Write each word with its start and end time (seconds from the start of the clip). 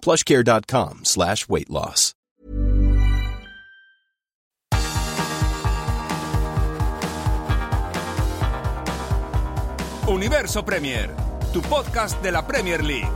plushcare.com 0.00 1.00
slash 1.04 1.48
weight 1.48 1.70
loss. 1.70 2.14
Universo 10.08 10.64
Premier, 10.64 11.10
tu 11.52 11.60
podcast 11.60 12.22
de 12.22 12.32
la 12.32 12.46
Premier 12.46 12.82
League. 12.82 13.12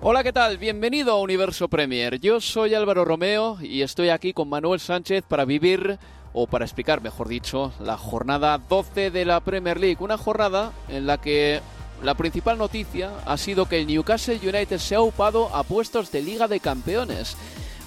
Hola, 0.00 0.22
¿qué 0.22 0.32
tal? 0.32 0.56
Bienvenido 0.56 1.10
a 1.10 1.20
Universo 1.20 1.66
Premier. 1.66 2.20
Yo 2.20 2.40
soy 2.40 2.74
Álvaro 2.74 3.04
Romeo 3.04 3.58
y 3.60 3.82
estoy 3.82 4.10
aquí 4.10 4.32
con 4.32 4.48
Manuel 4.48 4.78
Sánchez 4.78 5.24
para 5.26 5.44
vivir, 5.44 5.98
o 6.32 6.46
para 6.46 6.64
explicar, 6.64 7.02
mejor 7.02 7.26
dicho, 7.26 7.72
la 7.80 7.96
jornada 7.96 8.58
12 8.58 9.10
de 9.10 9.24
la 9.24 9.40
Premier 9.40 9.80
League. 9.80 9.96
Una 9.98 10.16
jornada 10.16 10.70
en 10.88 11.08
la 11.08 11.18
que 11.20 11.60
la 12.02 12.14
principal 12.14 12.58
noticia 12.58 13.12
ha 13.24 13.36
sido 13.36 13.66
que 13.66 13.80
el 13.80 13.86
Newcastle 13.86 14.40
United 14.42 14.78
se 14.78 14.94
ha 14.94 15.00
upado 15.00 15.54
a 15.54 15.62
puestos 15.62 16.10
de 16.12 16.22
Liga 16.22 16.48
de 16.48 16.60
Campeones. 16.60 17.36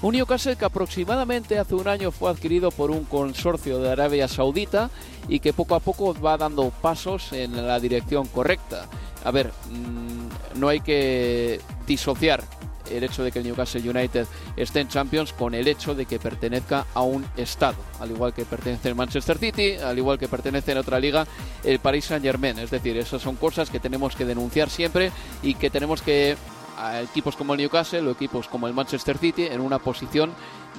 Un 0.02 0.16
Newcastle 0.16 0.56
que 0.56 0.66
aproximadamente 0.66 1.60
hace 1.60 1.76
un 1.76 1.88
año 1.88 2.12
fue 2.12 2.32
adquirido 2.32 2.72
por 2.72 2.90
un 2.90 3.04
consorcio 3.04 3.80
de 3.80 3.92
Arabia 3.92 4.28
Saudita 4.28 4.90
y 5.28 5.40
que 5.40 5.52
poco 5.52 5.76
a 5.76 5.82
poco 5.82 6.14
va 6.20 6.38
dando 6.38 6.70
pasos 6.70 7.34
en 7.34 7.68
la 7.68 7.80
dirección 7.80 8.28
correcta. 8.28 8.88
A 9.26 9.32
ver, 9.32 9.52
mmm, 9.70 10.60
no 10.60 10.70
hay 10.70 10.80
que 10.80 11.60
disociar 11.86 12.44
el 12.90 13.04
hecho 13.04 13.24
de 13.24 13.32
que 13.32 13.40
el 13.40 13.46
Newcastle 13.46 13.90
United 13.90 14.28
esté 14.56 14.82
en 14.82 14.88
Champions 14.88 15.34
con 15.34 15.54
el 15.54 15.68
hecho 15.68 15.96
de 15.96 16.06
que 16.06 16.20
pertenezca 16.20 16.86
a 16.94 17.02
un 17.02 17.26
Estado, 17.38 17.78
al 18.00 18.12
igual 18.12 18.34
que 18.34 18.46
pertenece 18.46 18.90
el 18.90 18.96
Manchester 18.96 19.38
City, 19.38 19.76
al 19.76 19.98
igual 19.98 20.20
que 20.20 20.28
pertenece 20.28 20.72
en 20.72 20.78
otra 20.80 21.00
liga 21.00 21.26
el 21.64 21.80
Paris 21.80 22.06
Saint 22.06 22.24
Germain. 22.24 22.60
Es 22.60 22.72
decir, 22.72 22.98
esas 22.98 23.22
son 23.22 23.36
cosas 23.36 23.70
que 23.70 23.80
tenemos 23.80 24.16
que 24.16 24.26
denunciar 24.26 24.70
siempre 24.70 25.12
y 25.44 25.56
que 25.56 25.70
tenemos 25.70 26.02
que 26.02 26.36
a 26.78 27.02
equipos 27.02 27.36
como 27.36 27.54
el 27.54 27.60
Newcastle 27.60 28.08
o 28.08 28.12
equipos 28.12 28.48
como 28.48 28.68
el 28.68 28.74
Manchester 28.74 29.18
City 29.18 29.46
en 29.46 29.60
una 29.60 29.80
posición 29.80 30.32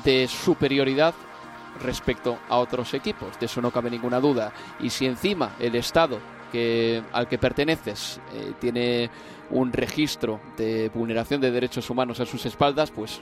de 0.05 0.29
superioridad 0.29 1.15
respecto 1.83 2.39
a 2.49 2.59
otros 2.59 2.95
equipos, 2.95 3.39
de 3.39 3.47
eso 3.47 3.61
no 3.61 3.71
cabe 3.71 3.91
ninguna 3.91 4.21
duda. 4.21 4.53
Y 4.81 4.91
si 4.91 5.07
encima 5.07 5.55
el 5.61 5.75
Estado 5.77 6.19
que, 6.51 7.03
al 7.13 7.29
que 7.29 7.39
perteneces 7.39 8.21
eh, 8.35 8.53
tiene 8.61 9.11
un 9.51 9.73
registro 9.73 10.41
de 10.57 10.91
vulneración 10.95 11.41
de 11.41 11.51
derechos 11.51 11.91
humanos 11.91 12.21
a 12.21 12.27
sus 12.27 12.47
espaldas, 12.47 12.91
pues 12.91 13.21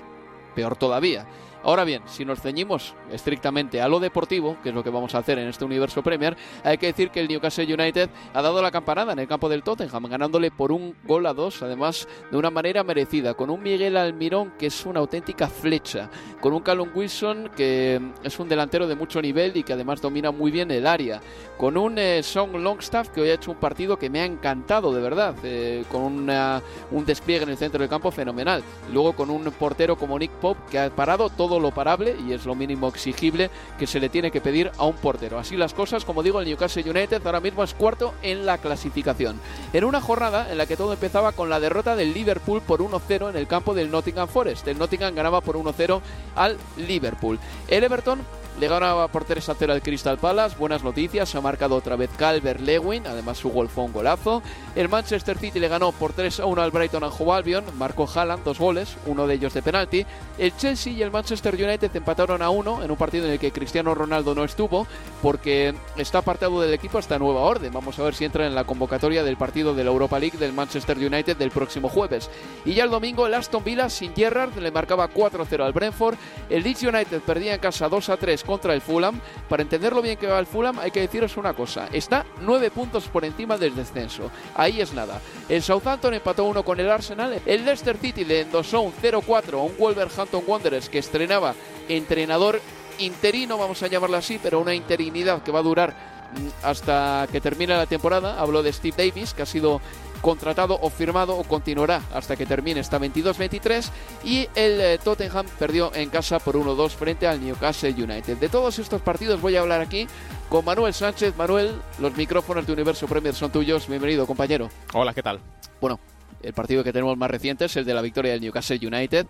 peor 0.58 0.74
todavía. 0.74 1.24
Ahora 1.64 1.84
bien, 1.84 2.02
si 2.06 2.24
nos 2.24 2.40
ceñimos 2.40 2.94
estrictamente 3.12 3.80
a 3.80 3.88
lo 3.88 4.00
deportivo, 4.00 4.56
que 4.62 4.68
es 4.68 4.74
lo 4.74 4.84
que 4.84 4.90
vamos 4.90 5.14
a 5.14 5.18
hacer 5.18 5.38
en 5.38 5.48
este 5.48 5.64
universo 5.64 6.02
Premier, 6.02 6.36
hay 6.62 6.78
que 6.78 6.86
decir 6.86 7.10
que 7.10 7.20
el 7.20 7.28
Newcastle 7.28 7.72
United 7.72 8.08
ha 8.32 8.42
dado 8.42 8.62
la 8.62 8.70
campanada 8.70 9.12
en 9.12 9.18
el 9.18 9.26
campo 9.28 9.48
del 9.48 9.64
Tottenham, 9.64 10.06
ganándole 10.06 10.52
por 10.52 10.70
un 10.70 10.94
gol 11.04 11.26
a 11.26 11.34
dos, 11.34 11.60
además 11.62 12.06
de 12.30 12.36
una 12.36 12.50
manera 12.50 12.84
merecida, 12.84 13.34
con 13.34 13.50
un 13.50 13.62
Miguel 13.62 13.96
Almirón 13.96 14.52
que 14.56 14.66
es 14.66 14.86
una 14.86 15.00
auténtica 15.00 15.48
flecha, 15.48 16.08
con 16.40 16.54
un 16.54 16.62
Callum 16.62 16.90
Wilson 16.94 17.50
que 17.56 18.00
es 18.22 18.38
un 18.38 18.48
delantero 18.48 18.86
de 18.86 18.94
mucho 18.94 19.20
nivel 19.20 19.56
y 19.56 19.64
que 19.64 19.72
además 19.72 20.00
domina 20.00 20.30
muy 20.30 20.52
bien 20.52 20.70
el 20.70 20.86
área, 20.86 21.20
con 21.58 21.76
un 21.76 21.98
eh, 21.98 22.22
Song 22.22 22.54
Longstaff 22.54 23.08
que 23.08 23.20
hoy 23.20 23.30
ha 23.30 23.34
hecho 23.34 23.50
un 23.50 23.58
partido 23.58 23.98
que 23.98 24.08
me 24.08 24.20
ha 24.20 24.24
encantado 24.24 24.94
de 24.94 25.00
verdad, 25.00 25.34
eh, 25.42 25.84
con 25.90 26.02
una, 26.02 26.62
un 26.92 27.04
despliegue 27.04 27.42
en 27.42 27.50
el 27.50 27.58
centro 27.58 27.80
del 27.80 27.90
campo 27.90 28.12
fenomenal, 28.12 28.62
luego 28.92 29.14
con 29.14 29.28
un 29.28 29.42
portero 29.50 29.96
como 29.96 30.18
Nick 30.18 30.30
Pope 30.32 30.47
que 30.70 30.78
ha 30.78 30.90
parado 30.90 31.30
todo 31.30 31.60
lo 31.60 31.70
parable 31.70 32.16
y 32.26 32.32
es 32.32 32.46
lo 32.46 32.54
mínimo 32.54 32.88
exigible 32.88 33.50
que 33.78 33.86
se 33.86 34.00
le 34.00 34.08
tiene 34.08 34.30
que 34.30 34.40
pedir 34.40 34.70
a 34.78 34.84
un 34.84 34.94
portero. 34.96 35.38
Así 35.38 35.56
las 35.56 35.74
cosas, 35.74 36.04
como 36.04 36.22
digo, 36.22 36.40
el 36.40 36.46
Newcastle 36.46 36.88
United 36.88 37.24
ahora 37.24 37.40
mismo 37.40 37.64
es 37.64 37.74
cuarto 37.74 38.14
en 38.22 38.46
la 38.46 38.58
clasificación. 38.58 39.40
En 39.72 39.84
una 39.84 40.00
jornada 40.00 40.50
en 40.50 40.58
la 40.58 40.66
que 40.66 40.76
todo 40.76 40.92
empezaba 40.92 41.32
con 41.32 41.50
la 41.50 41.60
derrota 41.60 41.96
del 41.96 42.14
Liverpool 42.14 42.62
por 42.62 42.80
1-0 42.80 43.30
en 43.30 43.36
el 43.36 43.46
campo 43.46 43.74
del 43.74 43.90
Nottingham 43.90 44.28
Forest. 44.28 44.68
El 44.68 44.78
Nottingham 44.78 45.14
ganaba 45.14 45.40
por 45.40 45.56
1-0 45.56 46.00
al 46.36 46.56
Liverpool. 46.76 47.38
El 47.68 47.84
Everton 47.84 48.20
le 48.58 48.66
ganaba 48.66 49.08
por 49.08 49.24
3 49.24 49.48
a 49.48 49.54
0 49.54 49.72
al 49.72 49.82
Crystal 49.82 50.18
Palace. 50.18 50.56
Buenas 50.58 50.82
noticias. 50.82 51.28
Se 51.28 51.38
ha 51.38 51.40
marcado 51.40 51.76
otra 51.76 51.94
vez 51.94 52.10
Calvert 52.16 52.60
Lewin. 52.60 53.06
Además, 53.06 53.38
su 53.38 53.50
gol 53.50 53.68
fue 53.68 53.84
un 53.84 53.92
golazo. 53.92 54.42
El 54.74 54.88
Manchester 54.88 55.38
City 55.38 55.60
le 55.60 55.68
ganó 55.68 55.92
por 55.92 56.12
3 56.12 56.40
a 56.40 56.46
1 56.46 56.62
al 56.62 56.70
Brighton 56.72 57.04
and 57.04 57.12
Hove 57.16 57.32
Albion. 57.32 57.64
Marcó 57.78 58.08
Haaland 58.12 58.42
dos 58.42 58.58
goles, 58.58 58.96
uno 59.06 59.26
de 59.26 59.34
ellos 59.34 59.54
de 59.54 59.62
penalti. 59.62 60.04
El 60.38 60.56
Chelsea 60.56 60.92
y 60.92 61.02
el 61.02 61.12
Manchester 61.12 61.54
United 61.54 61.94
empataron 61.94 62.42
a 62.42 62.50
1 62.50 62.82
en 62.82 62.90
un 62.90 62.96
partido 62.96 63.26
en 63.26 63.32
el 63.32 63.38
que 63.38 63.52
Cristiano 63.52 63.94
Ronaldo 63.94 64.34
no 64.34 64.42
estuvo 64.42 64.86
porque 65.22 65.74
está 65.96 66.18
apartado 66.18 66.60
del 66.60 66.74
equipo 66.74 66.98
hasta 66.98 67.18
nueva 67.18 67.42
orden. 67.42 67.72
Vamos 67.72 67.98
a 67.98 68.02
ver 68.02 68.14
si 68.14 68.24
entra 68.24 68.46
en 68.46 68.54
la 68.54 68.64
convocatoria 68.64 69.22
del 69.22 69.36
partido 69.36 69.72
de 69.74 69.84
la 69.84 69.90
Europa 69.90 70.18
League 70.18 70.38
del 70.38 70.52
Manchester 70.52 70.98
United 70.98 71.36
del 71.36 71.50
próximo 71.50 71.88
jueves. 71.88 72.28
Y 72.64 72.74
ya 72.74 72.84
el 72.84 72.90
domingo, 72.90 73.26
el 73.26 73.34
Aston 73.34 73.62
Villa 73.62 73.88
sin 73.88 74.14
Gerrard 74.14 74.56
le 74.56 74.72
marcaba 74.72 75.06
4 75.06 75.42
a 75.42 75.46
0 75.46 75.64
al 75.64 75.72
Brentford. 75.72 76.16
El 76.50 76.64
Leeds 76.64 76.82
United 76.82 77.20
perdía 77.20 77.54
en 77.54 77.60
casa 77.60 77.88
2 77.88 78.08
a 78.08 78.16
3 78.16 78.47
contra 78.48 78.72
el 78.72 78.80
Fulham. 78.80 79.20
Para 79.46 79.62
entender 79.62 79.92
lo 79.92 80.00
bien 80.00 80.16
que 80.16 80.26
va 80.26 80.38
el 80.38 80.46
Fulham 80.46 80.78
hay 80.78 80.90
que 80.90 81.00
deciros 81.00 81.36
una 81.36 81.52
cosa. 81.52 81.88
Está 81.92 82.24
nueve 82.40 82.70
puntos 82.70 83.06
por 83.08 83.26
encima 83.26 83.58
del 83.58 83.76
descenso. 83.76 84.30
Ahí 84.54 84.80
es 84.80 84.94
nada. 84.94 85.20
El 85.50 85.62
Southampton 85.62 86.14
empató 86.14 86.44
uno 86.44 86.64
con 86.64 86.80
el 86.80 86.90
Arsenal. 86.90 87.40
El 87.44 87.66
Leicester 87.66 87.98
City 87.98 88.24
le 88.24 88.40
endosó 88.40 88.80
un 88.80 88.94
0-4 88.94 89.52
a 89.52 89.62
un 89.62 89.76
Wolverhampton 89.78 90.42
Wanderers 90.46 90.88
que 90.88 90.98
estrenaba 90.98 91.54
entrenador 91.88 92.60
interino, 92.98 93.58
vamos 93.58 93.82
a 93.82 93.86
llamarlo 93.86 94.16
así, 94.16 94.40
pero 94.42 94.60
una 94.60 94.74
interinidad 94.74 95.42
que 95.42 95.52
va 95.52 95.60
a 95.60 95.62
durar 95.62 95.90
mm, 96.32 96.66
hasta 96.66 97.28
que 97.30 97.40
termine 97.40 97.76
la 97.76 97.86
temporada. 97.86 98.40
Hablo 98.40 98.62
de 98.62 98.72
Steve 98.72 98.96
Davis, 98.96 99.34
que 99.34 99.42
ha 99.42 99.46
sido 99.46 99.80
contratado 100.20 100.78
o 100.80 100.90
firmado 100.90 101.36
o 101.36 101.44
continuará 101.44 102.02
hasta 102.12 102.36
que 102.36 102.46
termine 102.46 102.80
esta 102.80 102.98
22-23 102.98 103.90
y 104.24 104.48
el 104.54 104.80
eh, 104.80 104.98
Tottenham 105.02 105.46
perdió 105.58 105.94
en 105.94 106.10
casa 106.10 106.38
por 106.38 106.56
1-2 106.56 106.90
frente 106.90 107.26
al 107.26 107.42
Newcastle 107.44 107.90
United. 107.92 108.36
De 108.38 108.48
todos 108.48 108.78
estos 108.78 109.00
partidos 109.00 109.40
voy 109.40 109.56
a 109.56 109.60
hablar 109.60 109.80
aquí 109.80 110.06
con 110.48 110.64
Manuel 110.64 110.94
Sánchez. 110.94 111.36
Manuel, 111.36 111.74
los 111.98 112.16
micrófonos 112.16 112.66
de 112.66 112.72
Universo 112.72 113.06
Premier 113.06 113.34
son 113.34 113.50
tuyos. 113.50 113.88
Bienvenido, 113.88 114.26
compañero. 114.26 114.68
Hola, 114.92 115.14
¿qué 115.14 115.22
tal? 115.22 115.40
Bueno, 115.80 115.98
el 116.42 116.52
partido 116.52 116.84
que 116.84 116.92
tenemos 116.92 117.16
más 117.16 117.30
reciente 117.30 117.66
es 117.66 117.76
el 117.76 117.84
de 117.84 117.94
la 117.94 118.02
victoria 118.02 118.32
del 118.32 118.40
Newcastle 118.40 118.80
United. 118.82 119.26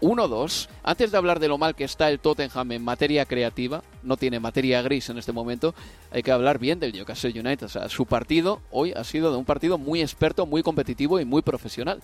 1-2. 0.00 0.68
Antes 0.82 1.10
de 1.12 1.18
hablar 1.18 1.38
de 1.40 1.48
lo 1.48 1.58
mal 1.58 1.74
que 1.74 1.84
está 1.84 2.10
el 2.10 2.20
Tottenham 2.20 2.72
en 2.72 2.84
materia 2.84 3.24
creativa, 3.24 3.82
no 4.02 4.16
tiene 4.16 4.40
materia 4.40 4.82
gris 4.82 5.08
en 5.10 5.18
este 5.18 5.32
momento, 5.32 5.74
hay 6.10 6.22
que 6.22 6.32
hablar 6.32 6.58
bien 6.58 6.80
del 6.80 6.92
Newcastle 6.92 7.38
United. 7.38 7.66
O 7.66 7.68
sea, 7.68 7.88
su 7.88 8.06
partido 8.06 8.60
hoy 8.70 8.92
ha 8.92 9.04
sido 9.04 9.30
de 9.30 9.36
un 9.36 9.44
partido 9.44 9.78
muy 9.78 10.00
experto, 10.00 10.46
muy 10.46 10.62
competitivo 10.62 11.20
y 11.20 11.24
muy 11.24 11.42
profesional. 11.42 12.00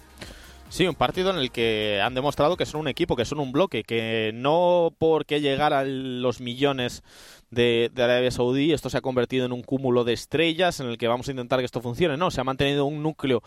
Sí, 0.70 0.86
un 0.86 0.94
partido 0.94 1.30
en 1.30 1.38
el 1.38 1.50
que 1.50 2.00
han 2.02 2.14
demostrado 2.14 2.56
que 2.58 2.66
son 2.66 2.82
un 2.82 2.88
equipo, 2.88 3.16
que 3.16 3.24
son 3.24 3.40
un 3.40 3.52
bloque, 3.52 3.84
que 3.84 4.32
no 4.34 4.92
porque 4.98 5.40
llegar 5.40 5.72
a 5.72 5.82
los 5.84 6.40
millones 6.40 7.02
de, 7.50 7.90
de, 7.94 8.02
Arabia 8.02 8.30
Saudí 8.30 8.72
esto 8.72 8.90
se 8.90 8.98
ha 8.98 9.00
convertido 9.00 9.46
en 9.46 9.52
un 9.52 9.62
cúmulo 9.62 10.04
de 10.04 10.12
estrellas 10.12 10.80
en 10.80 10.88
el 10.88 10.98
que 10.98 11.08
vamos 11.08 11.28
a 11.28 11.30
intentar 11.30 11.60
que 11.60 11.64
esto 11.64 11.80
funcione. 11.80 12.18
No, 12.18 12.30
se 12.30 12.42
ha 12.42 12.44
mantenido 12.44 12.84
un 12.84 13.02
núcleo 13.02 13.42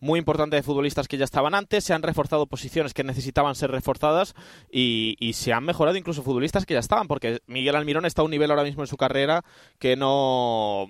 muy 0.00 0.18
importante 0.18 0.56
de 0.56 0.62
futbolistas 0.62 1.08
que 1.08 1.18
ya 1.18 1.24
estaban 1.24 1.54
antes, 1.54 1.84
se 1.84 1.92
han 1.92 2.02
reforzado 2.02 2.46
posiciones 2.46 2.94
que 2.94 3.04
necesitaban 3.04 3.54
ser 3.54 3.70
reforzadas 3.70 4.34
y, 4.70 5.16
y, 5.20 5.34
se 5.34 5.52
han 5.52 5.64
mejorado 5.64 5.96
incluso 5.96 6.22
futbolistas 6.22 6.66
que 6.66 6.74
ya 6.74 6.80
estaban, 6.80 7.06
porque 7.06 7.40
Miguel 7.46 7.76
Almirón 7.76 8.06
está 8.06 8.22
a 8.22 8.24
un 8.24 8.30
nivel 8.30 8.50
ahora 8.50 8.64
mismo 8.64 8.82
en 8.82 8.86
su 8.86 8.96
carrera 8.96 9.44
que 9.78 9.96
no 9.96 10.88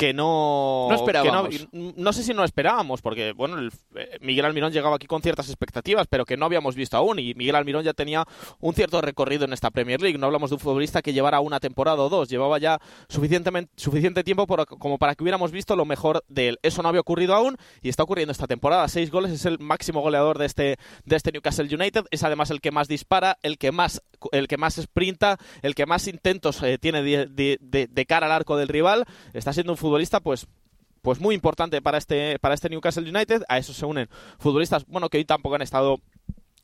que 0.00 0.14
no 0.14 0.86
no 0.88 0.94
esperábamos. 0.94 1.68
no, 1.72 2.12
sé 2.14 2.22
si 2.22 2.32
no 2.32 2.42
esperábamos 2.42 3.02
porque 3.02 3.32
bueno 3.32 3.58
el, 3.58 3.70
eh, 3.96 4.16
Miguel 4.22 4.46
Almirón 4.46 4.72
llegaba 4.72 4.96
aquí 4.96 5.06
con 5.06 5.20
ciertas 5.20 5.48
expectativas 5.48 6.06
pero 6.08 6.24
que 6.24 6.38
no 6.38 6.46
habíamos 6.46 6.74
visto 6.74 6.96
aún 6.96 7.18
y 7.18 7.34
Miguel 7.34 7.54
Almirón 7.54 7.84
ya 7.84 7.92
tenía 7.92 8.24
un 8.60 8.72
cierto 8.72 9.02
recorrido 9.02 9.44
en 9.44 9.52
esta 9.52 9.70
Premier 9.70 10.00
League. 10.00 10.16
No 10.16 10.24
hablamos 10.24 10.48
de 10.48 10.54
un 10.54 10.60
futbolista 10.60 11.02
que 11.02 11.12
llevara 11.12 11.40
una 11.40 11.60
temporada 11.60 11.98
o 11.98 12.08
dos 12.08 12.30
llevaba 12.30 12.58
ya 12.58 12.80
suficientemente 13.10 13.70
suficiente 13.76 14.24
tiempo 14.24 14.46
como 14.46 14.96
para 14.96 15.14
que 15.14 15.22
hubiéramos 15.22 15.52
visto 15.52 15.76
lo 15.76 15.84
mejor 15.84 16.24
de 16.28 16.48
él. 16.48 16.58
Eso 16.62 16.82
no 16.82 16.88
había 16.88 17.02
ocurrido 17.02 17.34
aún 17.34 17.58
y 17.82 17.90
está 17.90 18.02
ocurriendo 18.02 18.32
esta 18.32 18.46
temporada. 18.46 18.88
Seis 18.88 19.10
goles 19.10 19.32
es 19.32 19.44
el 19.44 19.58
máximo 19.58 20.00
goleador 20.00 20.38
de 20.38 20.46
este 20.46 20.78
de 21.04 21.16
este 21.16 21.30
Newcastle 21.30 21.68
United. 21.74 22.06
Es 22.10 22.24
además 22.24 22.50
el 22.50 22.62
que 22.62 22.70
más 22.70 22.88
dispara 22.88 23.36
el 23.42 23.58
que 23.58 23.70
más 23.70 24.02
el 24.32 24.48
que 24.48 24.56
más 24.56 24.76
sprinta 24.76 25.36
el 25.60 25.74
que 25.74 25.84
más 25.84 26.08
intentos 26.08 26.62
eh, 26.62 26.78
tiene 26.78 27.02
de, 27.02 27.58
de 27.60 28.06
cara 28.06 28.24
al 28.24 28.32
arco 28.32 28.56
del 28.56 28.68
rival. 28.68 29.04
Está 29.34 29.52
siendo 29.52 29.72
un 29.72 29.76
futbolista, 29.76 29.89
pues 30.22 30.46
pues 31.02 31.20
muy 31.20 31.34
importante 31.34 31.80
para 31.80 31.98
este 31.98 32.38
para 32.38 32.54
este 32.54 32.68
Newcastle 32.68 33.08
United. 33.08 33.42
A 33.48 33.58
eso 33.58 33.72
se 33.72 33.86
unen 33.86 34.08
futbolistas, 34.38 34.86
bueno, 34.86 35.08
que 35.08 35.18
hoy 35.18 35.24
tampoco 35.24 35.54
han 35.54 35.62
estado 35.62 36.00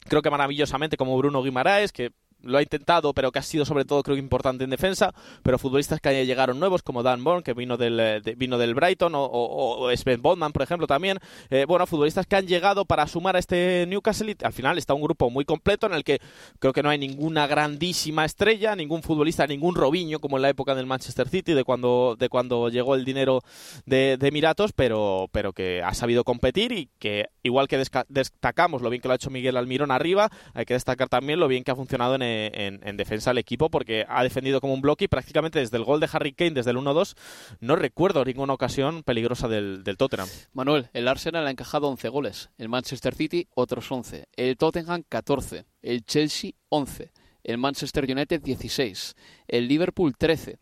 creo 0.01 0.23
que 0.23 0.31
maravillosamente 0.31 0.97
como 0.97 1.17
Bruno 1.17 1.43
Guimaraes, 1.43 1.93
que 1.93 2.13
lo 2.47 2.59
ha 2.59 2.63
intentado, 2.63 3.13
pero 3.13 3.33
que 3.33 3.39
ha 3.39 3.43
sido 3.43 3.65
sobre 3.65 3.85
todo 3.85 4.03
creo 4.03 4.17
que 4.17 4.21
importante 4.21 4.65
en 4.65 4.71
defensa, 4.71 5.15
pero 5.43 5.59
futbolistas 5.59 6.01
que 6.01 6.27
llegaron 6.27 6.59
nuevos 6.59 6.83
como 6.83 7.03
Dan 7.03 7.23
Bourne, 7.23 7.43
que 7.43 7.55
vino 7.55 7.77
del, 7.77 7.99
eh, 8.01 8.21
vino 8.37 8.59
del 8.59 8.75
Brighton, 8.75 9.15
o, 9.15 9.25
o, 9.25 9.97
Sven 9.97 10.23
Bondman, 10.23 10.53
por 10.53 10.63
ejemplo, 10.63 10.87
también. 10.87 11.19
Eh, 11.51 11.65
bueno, 11.67 11.87
futbolistas 11.87 12.27
que 12.27 12.37
han 12.37 12.47
llegado 12.47 12.85
para 12.85 13.07
sumar 13.07 13.37
a 13.37 13.39
este 13.39 13.87
Newcastle 13.89 14.31
y 14.31 14.45
al 14.45 14.53
final 14.53 14.79
está 14.79 14.95
un 14.95 15.03
grupo 15.03 15.31
muy 15.31 15.45
completo 15.45 15.87
en 15.87 15.95
el 15.95 16.05
que 16.05 16.21
creo 16.59 16.73
que 16.73 16.83
no 16.83 16.91
hay 16.91 16.99
ninguna 16.99 17.47
grandísima 17.47 18.25
estrella, 18.25 18.77
ningún 18.77 19.03
futbolista, 19.03 19.47
ningún 19.47 19.75
Robinho, 19.75 20.21
como 20.21 20.37
en 20.37 20.43
la 20.43 20.49
época 20.49 20.75
del 20.75 20.87
Manchester 20.87 21.29
City, 21.29 21.55
de 21.55 21.65
cuando, 21.65 22.17
de 22.19 22.29
cuando 22.29 22.69
llegó 22.69 22.95
el 22.95 23.05
dinero 23.05 23.43
de, 23.85 24.17
de 24.19 24.29
Emiratos, 24.29 24.73
pero, 24.73 25.29
pero 25.33 25.53
que 25.53 25.83
ha 25.83 25.95
sabido 25.95 26.25
competir 26.25 26.73
y 26.73 26.89
que 26.99 27.27
igual 27.43 27.69
que 27.69 27.83
destacamos 28.09 28.83
lo 28.83 28.91
bien 28.91 29.01
que 29.01 29.09
lo 29.09 29.13
ha 29.13 29.17
hecho 29.17 29.31
Miguel 29.31 29.57
Almirón 29.57 29.91
arriba, 29.91 30.31
hay 30.55 30.65
que 30.65 30.75
destacar 30.75 31.09
también 31.09 31.41
lo 31.41 31.49
bien 31.49 31.65
que 31.65 31.71
ha 31.71 31.77
funcionado 31.77 32.15
en 32.15 32.23
en, 32.53 32.97
defensa 32.97 33.31
del 33.31 33.39
equipo 33.39 33.71
porque 33.71 34.05
ha 34.09 34.23
defendido 34.23 34.61
como 34.61 34.75
un 34.75 34.81
bloque 34.81 35.05
y 35.05 35.09
prácticamente 35.09 35.59
desde 35.59 35.77
el 35.77 35.85
gol 35.85 36.01
de 36.01 36.09
Harry 36.13 36.33
Kane, 36.33 36.53
desde 36.53 36.71
el 36.71 36.77
1-2, 36.77 37.17
no 37.61 37.77
recuerdo 37.77 38.25
ninguna 38.25 38.55
ocasión 38.55 39.03
peligrosa 39.03 39.49
del, 39.49 39.83
Tottenham. 39.97 40.29
Manuel, 40.53 40.89
el 40.93 41.09
Arsenal 41.09 41.47
ha 41.47 41.51
encajado 41.51 41.89
11 41.89 42.09
goles, 42.09 42.51
el 42.59 42.69
Manchester 42.69 43.15
City 43.15 43.49
otros 43.55 43.91
11, 43.91 44.29
el 44.37 44.57
Tottenham 44.57 45.03
14, 45.09 45.65
el 45.83 46.05
Chelsea 46.05 46.53
11, 46.69 47.13
el 47.45 47.59
Manchester 47.59 48.05
United 48.11 48.41
16, 48.43 49.15
el 49.49 49.69
Liverpool 49.69 50.17
13, 50.17 50.59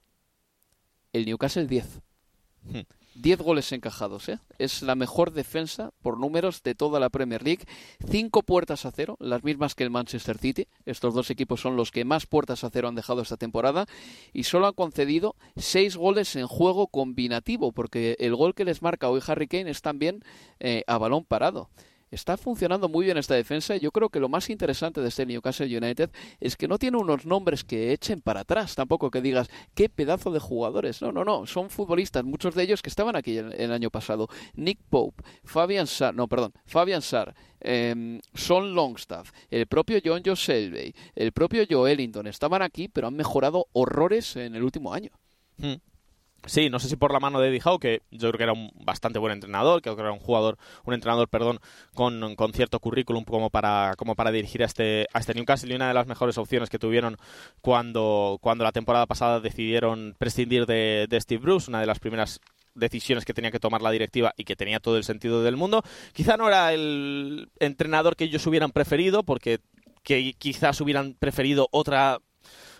el 1.12 1.26
Newcastle 1.26 1.66
10. 1.66 2.00
10 3.14 3.40
goles 3.40 3.70
encajados, 3.72 4.28
¿eh? 4.28 4.38
Es 4.58 4.82
la 4.82 4.94
mejor 4.94 5.32
defensa 5.32 5.92
por 6.02 6.18
números 6.18 6.62
de 6.62 6.74
toda 6.74 7.00
la 7.00 7.10
Premier 7.10 7.42
League. 7.42 7.64
Cinco 8.08 8.42
puertas 8.42 8.84
a 8.86 8.90
cero, 8.90 9.16
las 9.20 9.44
mismas 9.44 9.74
que 9.74 9.84
el 9.84 9.90
Manchester 9.90 10.38
City. 10.38 10.66
Estos 10.84 11.14
dos 11.14 11.30
equipos 11.30 11.60
son 11.60 11.76
los 11.76 11.90
que 11.90 12.04
más 12.04 12.26
puertas 12.26 12.64
a 12.64 12.70
cero 12.70 12.88
han 12.88 12.94
dejado 12.94 13.22
esta 13.22 13.36
temporada. 13.36 13.86
Y 14.32 14.44
solo 14.44 14.66
han 14.66 14.74
concedido 14.74 15.36
seis 15.56 15.96
goles 15.96 16.34
en 16.36 16.46
juego 16.46 16.88
combinativo, 16.88 17.72
porque 17.72 18.16
el 18.18 18.34
gol 18.34 18.54
que 18.54 18.64
les 18.64 18.82
marca 18.82 19.08
hoy 19.08 19.20
Harry 19.26 19.46
Kane 19.46 19.70
es 19.70 19.82
también 19.82 20.22
eh, 20.60 20.82
a 20.86 20.98
balón 20.98 21.24
parado. 21.24 21.68
Está 22.14 22.36
funcionando 22.36 22.88
muy 22.88 23.06
bien 23.06 23.18
esta 23.18 23.34
defensa. 23.34 23.76
Yo 23.76 23.90
creo 23.90 24.08
que 24.08 24.20
lo 24.20 24.28
más 24.28 24.48
interesante 24.48 25.00
de 25.00 25.08
este 25.08 25.26
Newcastle 25.26 25.66
United 25.66 26.10
es 26.38 26.56
que 26.56 26.68
no 26.68 26.78
tiene 26.78 26.96
unos 26.96 27.26
nombres 27.26 27.64
que 27.64 27.92
echen 27.92 28.20
para 28.20 28.40
atrás, 28.40 28.76
tampoco 28.76 29.10
que 29.10 29.20
digas 29.20 29.48
qué 29.74 29.88
pedazo 29.88 30.30
de 30.30 30.38
jugadores. 30.38 31.02
No, 31.02 31.10
no, 31.10 31.24
no. 31.24 31.44
Son 31.46 31.70
futbolistas, 31.70 32.24
muchos 32.24 32.54
de 32.54 32.62
ellos 32.62 32.82
que 32.82 32.88
estaban 32.88 33.16
aquí 33.16 33.36
el, 33.36 33.72
año 33.72 33.90
pasado. 33.90 34.28
Nick 34.54 34.78
Pope, 34.88 35.24
Fabian 35.42 35.88
Sar, 35.88 36.14
no, 36.14 36.28
perdón, 36.28 36.52
Fabian 36.66 37.02
Sar, 37.02 37.34
eh, 37.60 38.20
Son 38.32 38.74
Longstaff, 38.74 39.32
el 39.50 39.66
propio 39.66 39.98
John 40.04 40.22
Joe 40.24 40.94
el 41.16 41.32
propio 41.32 41.64
Joe 41.68 41.90
Ellington 41.90 42.28
estaban 42.28 42.62
aquí, 42.62 42.86
pero 42.86 43.08
han 43.08 43.16
mejorado 43.16 43.66
horrores 43.72 44.36
en 44.36 44.54
el 44.54 44.62
último 44.62 44.94
año. 44.94 45.10
Hmm. 45.56 45.74
Sí, 46.46 46.68
no 46.68 46.78
sé 46.78 46.88
si 46.88 46.96
por 46.96 47.12
la 47.12 47.20
mano 47.20 47.40
de 47.40 47.48
Eddie 47.48 47.62
Howe, 47.64 47.78
que 47.78 48.02
yo 48.10 48.28
creo 48.28 48.38
que 48.38 48.42
era 48.42 48.52
un 48.52 48.70
bastante 48.84 49.18
buen 49.18 49.32
entrenador, 49.32 49.80
creo 49.80 49.96
que 49.96 50.02
era 50.02 50.12
un 50.12 50.18
jugador, 50.18 50.58
un 50.84 50.92
entrenador, 50.92 51.28
perdón, 51.28 51.58
con, 51.94 52.36
con, 52.36 52.52
cierto 52.52 52.80
currículum 52.80 53.24
como 53.24 53.50
para, 53.50 53.94
como 53.96 54.14
para 54.14 54.30
dirigir 54.30 54.62
a 54.62 54.66
este, 54.66 55.06
a 55.12 55.20
este 55.20 55.34
Newcastle 55.34 55.72
y 55.72 55.76
una 55.76 55.88
de 55.88 55.94
las 55.94 56.06
mejores 56.06 56.36
opciones 56.36 56.68
que 56.68 56.78
tuvieron 56.78 57.16
cuando, 57.62 58.38
cuando 58.40 58.64
la 58.64 58.72
temporada 58.72 59.06
pasada 59.06 59.40
decidieron 59.40 60.14
prescindir 60.18 60.66
de, 60.66 61.08
Steve 61.20 61.42
Bruce, 61.42 61.70
una 61.70 61.80
de 61.80 61.86
las 61.86 61.98
primeras 61.98 62.40
decisiones 62.74 63.24
que 63.24 63.34
tenía 63.34 63.50
que 63.50 63.60
tomar 63.60 63.80
la 63.80 63.90
directiva 63.90 64.34
y 64.36 64.44
que 64.44 64.56
tenía 64.56 64.80
todo 64.80 64.96
el 64.96 65.04
sentido 65.04 65.42
del 65.42 65.56
mundo. 65.56 65.82
Quizá 66.12 66.36
no 66.36 66.48
era 66.48 66.72
el 66.74 67.50
entrenador 67.58 68.16
que 68.16 68.24
ellos 68.24 68.46
hubieran 68.46 68.72
preferido, 68.72 69.22
porque 69.22 69.60
que 70.02 70.34
quizás 70.34 70.80
hubieran 70.80 71.14
preferido 71.14 71.68
otra 71.70 72.20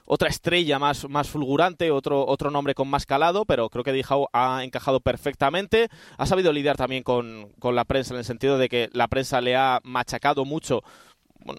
otra 0.07 0.29
estrella 0.29 0.79
más, 0.79 1.09
más 1.09 1.29
fulgurante, 1.29 1.91
otro, 1.91 2.27
otro 2.27 2.51
nombre 2.51 2.75
con 2.75 2.89
más 2.89 3.07
calado, 3.07 3.45
pero 3.45 3.71
creo 3.71 3.85
que 3.85 3.93
Dijau 3.93 4.27
ha 4.33 4.63
encajado 4.65 5.01
perfectamente. 5.01 5.89
Ha 6.19 6.27
sabido 6.27 6.53
lidiar 6.53 6.77
también 6.77 7.03
con, 7.03 7.53
con 7.59 7.75
la 7.75 7.85
prensa 7.85 8.15
en 8.15 8.19
el 8.19 8.25
sentido 8.25 8.59
de 8.59 8.69
que 8.69 8.91
la 8.93 9.09
prensa 9.09 9.41
le 9.41 9.57
ha 9.57 9.81
machacado 9.83 10.45
mucho 10.45 10.83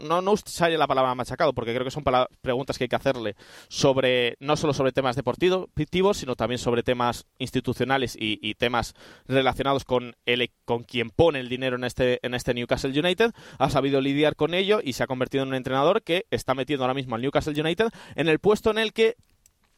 no, 0.02 0.22
no 0.22 0.32
usaría 0.32 0.78
la 0.78 0.88
palabra 0.88 1.16
machacado, 1.16 1.54
porque 1.54 1.74
creo 1.74 1.86
que 1.86 1.92
son 1.92 2.04
preguntas 2.42 2.78
que 2.78 2.86
hay 2.86 2.88
que 2.88 2.96
hacerle 2.96 3.36
sobre, 3.68 4.38
no 4.40 4.58
solo 4.58 4.74
sobre 4.74 4.92
temas 4.92 5.16
deportivos, 5.16 6.18
sino 6.18 6.36
también 6.36 6.60
sobre 6.60 6.84
temas 6.84 7.26
institucionales 7.40 8.16
y, 8.20 8.56
temas 8.56 8.94
relacionados 9.28 9.84
con 9.84 10.16
el, 10.26 10.50
con 10.64 10.84
quien 10.84 11.10
pone 11.10 11.40
el 11.40 11.50
dinero 11.50 11.76
en 11.76 11.84
este, 11.84 12.20
en 12.26 12.34
este 12.34 12.54
Newcastle 12.54 12.98
United. 12.98 13.32
Ha 13.60 13.70
sabido 13.70 14.02
lidiar 14.02 14.36
con 14.36 14.54
ello 14.54 14.80
y 14.84 14.94
se 14.94 15.04
ha 15.04 15.08
convertido 15.08 15.44
en 15.44 15.50
un 15.50 15.56
entrenador 15.56 16.04
que 16.04 16.26
está 16.32 16.54
metiendo 16.54 16.84
ahora 16.84 16.94
mismo 16.94 17.16
al 17.16 17.22
Newcastle 17.22 17.60
United 17.60 17.90
en 18.16 18.30
el 18.30 18.40
puesto 18.40 18.72
en 18.72 18.78
el 18.78 18.94
que 18.94 19.16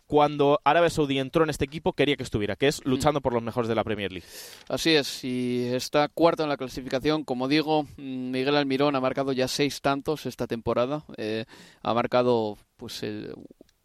cuando 0.08 0.60
Arabia 0.64 0.90
Saudí 0.90 1.20
entró 1.20 1.44
en 1.44 1.50
este 1.50 1.66
equipo 1.66 1.94
quería 1.94 2.16
que 2.16 2.24
estuviera, 2.24 2.56
que 2.56 2.68
es 2.68 2.84
luchando 2.86 3.22
por 3.22 3.34
los 3.34 3.44
mejores 3.44 3.68
de 3.68 3.76
la 3.76 3.84
Premier 3.84 4.12
League. 4.12 4.28
Así 4.70 4.92
es, 4.92 5.24
y 5.24 5.66
está 5.74 6.08
cuarto 6.08 6.44
en 6.44 6.50
la 6.50 6.58
clasificación. 6.58 7.24
Como 7.24 7.48
digo, 7.48 7.84
mm, 7.98 8.32
Miguel 8.32 8.56
Almirón 8.56 8.96
ha 8.96 9.02
marcado 9.02 9.34
ya 9.34 9.48
seis 9.48 9.82
tantos 9.82 10.26
esta 10.26 10.48
temporada. 10.48 11.04
Eh, 11.18 11.46
ha 11.84 11.94
marcado 11.94 12.58
pues 12.78 13.04
el 13.04 13.34